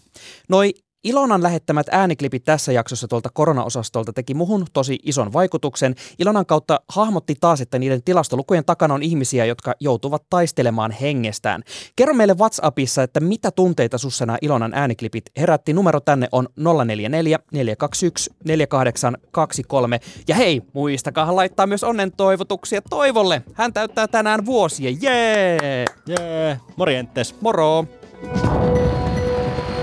Noi 0.49 0.73
Ilonan 1.03 1.43
lähettämät 1.43 1.87
ääniklipit 1.91 2.43
tässä 2.43 2.71
jaksossa 2.71 3.07
tuolta 3.07 3.29
koronaosastolta 3.33 4.13
teki 4.13 4.33
muhun 4.33 4.65
tosi 4.73 4.99
ison 5.03 5.33
vaikutuksen. 5.33 5.95
Ilonan 6.19 6.45
kautta 6.45 6.79
hahmotti 6.89 7.35
taas, 7.39 7.61
että 7.61 7.79
niiden 7.79 8.03
tilastolukujen 8.03 8.65
takana 8.65 8.93
on 8.93 9.03
ihmisiä, 9.03 9.45
jotka 9.45 9.73
joutuvat 9.79 10.23
taistelemaan 10.29 10.91
hengestään. 10.91 11.63
Kerro 11.95 12.13
meille 12.13 12.33
WhatsAppissa, 12.33 13.03
että 13.03 13.19
mitä 13.19 13.51
tunteita 13.51 13.97
sussa 13.97 14.25
nämä 14.25 14.37
Ilonan 14.41 14.73
ääniklipit 14.73 15.25
herätti. 15.37 15.73
Numero 15.73 15.99
tänne 15.99 16.27
on 16.31 16.47
044 16.85 17.39
421 17.51 18.31
4823. 18.45 19.99
Ja 20.27 20.35
hei, 20.35 20.61
muistakaa 20.73 21.35
laittaa 21.35 21.67
myös 21.67 21.83
onnen 21.83 22.11
toivotuksia 22.11 22.81
Toivolle. 22.89 23.41
Hän 23.53 23.73
täyttää 23.73 24.07
tänään 24.07 24.45
vuosia. 24.45 24.91
Jee! 25.01 25.85
Jee! 26.07 26.59
Morjentes. 26.77 27.35
Moro! 27.41 27.85